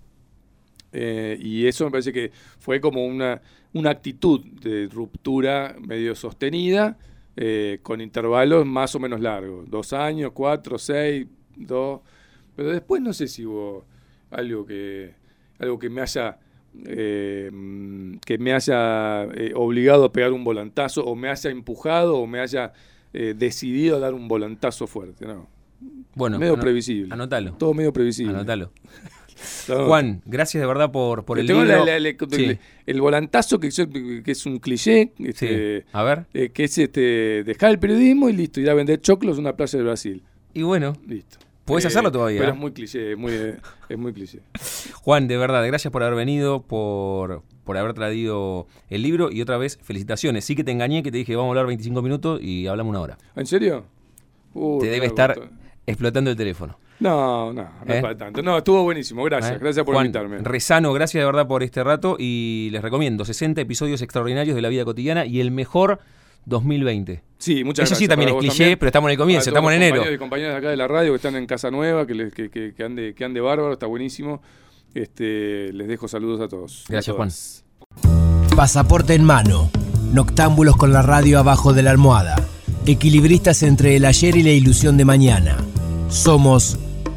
[0.95, 3.43] Eh, y eso me parece que fue como una,
[3.73, 6.97] una actitud de ruptura medio sostenida,
[7.37, 9.69] eh, con intervalos más o menos largos.
[9.69, 11.27] Dos años, cuatro, seis,
[11.57, 12.01] dos.
[12.55, 13.85] Pero después no sé si hubo
[14.31, 15.15] algo que,
[15.59, 16.39] algo que me haya
[16.87, 17.51] eh,
[18.25, 22.73] que me haya obligado a pegar un volantazo o me haya empujado o me haya
[23.13, 25.25] decidido a dar un volantazo fuerte.
[25.25, 25.49] No.
[26.15, 27.13] Bueno, medio previsible.
[27.13, 27.53] Anótalo.
[27.55, 28.35] Todo medio previsible.
[28.35, 28.73] Anótalo.
[29.67, 31.85] Juan, gracias de verdad por, por el Tengo libro.
[31.85, 35.25] la- la- la- Sí, el volantazo que, yo- que es un cliché, sí.
[35.27, 36.27] este, A ver.
[36.35, 39.57] eh, que es este, dejar el periodismo y listo, ir a vender choclos en una
[39.57, 40.23] playa de Brasil.
[40.53, 41.39] Y bueno, Listo.
[41.65, 42.55] Podés Eh, hacerlo todavía, Pero ¿eh?
[42.55, 43.57] es muy cliché, muy, eh,
[43.89, 44.41] es muy cliché.
[45.03, 49.57] Juan, de verdad, gracias por haber venido, por, por haber traído el libro y otra
[49.57, 50.45] vez, felicitaciones.
[50.45, 53.01] Sí que te engañé, que te dije vamos a hablar 25 minutos y hablamos una
[53.01, 53.19] hora.
[53.35, 53.87] ¿En serio?
[54.53, 55.49] Uh, te debe estar
[55.87, 56.79] explotando el teléfono.
[57.01, 57.97] No, no, no ¿Eh?
[57.97, 58.43] es para tanto.
[58.43, 59.25] No, estuvo buenísimo.
[59.25, 59.59] Gracias, ¿eh?
[59.61, 60.39] gracias por Juan, invitarme.
[60.39, 64.69] Rezano, gracias de verdad por este rato y les recomiendo 60 episodios extraordinarios de la
[64.69, 65.99] vida cotidiana y el mejor
[66.47, 67.23] 2020.
[67.39, 68.09] Sí, muchas Eso sí gracias.
[68.11, 68.79] también para es vos cliché, también.
[68.79, 69.97] pero estamos en el comienzo, estamos en enero.
[69.97, 72.33] compañeros y compañeras de acá de la radio que están en Casa Nueva, que, les,
[72.33, 74.41] que, que, que ande, que ande bárbaro, está buenísimo.
[74.95, 76.85] Este, les dejo saludos a todos.
[76.89, 77.31] Gracias, A Juan.
[78.57, 79.71] Pasaporte en mano.
[80.13, 82.37] Noctámbulos con la radio abajo de la almohada.
[82.87, 85.57] Equilibristas entre el ayer y la ilusión de mañana.
[86.09, 86.79] Somos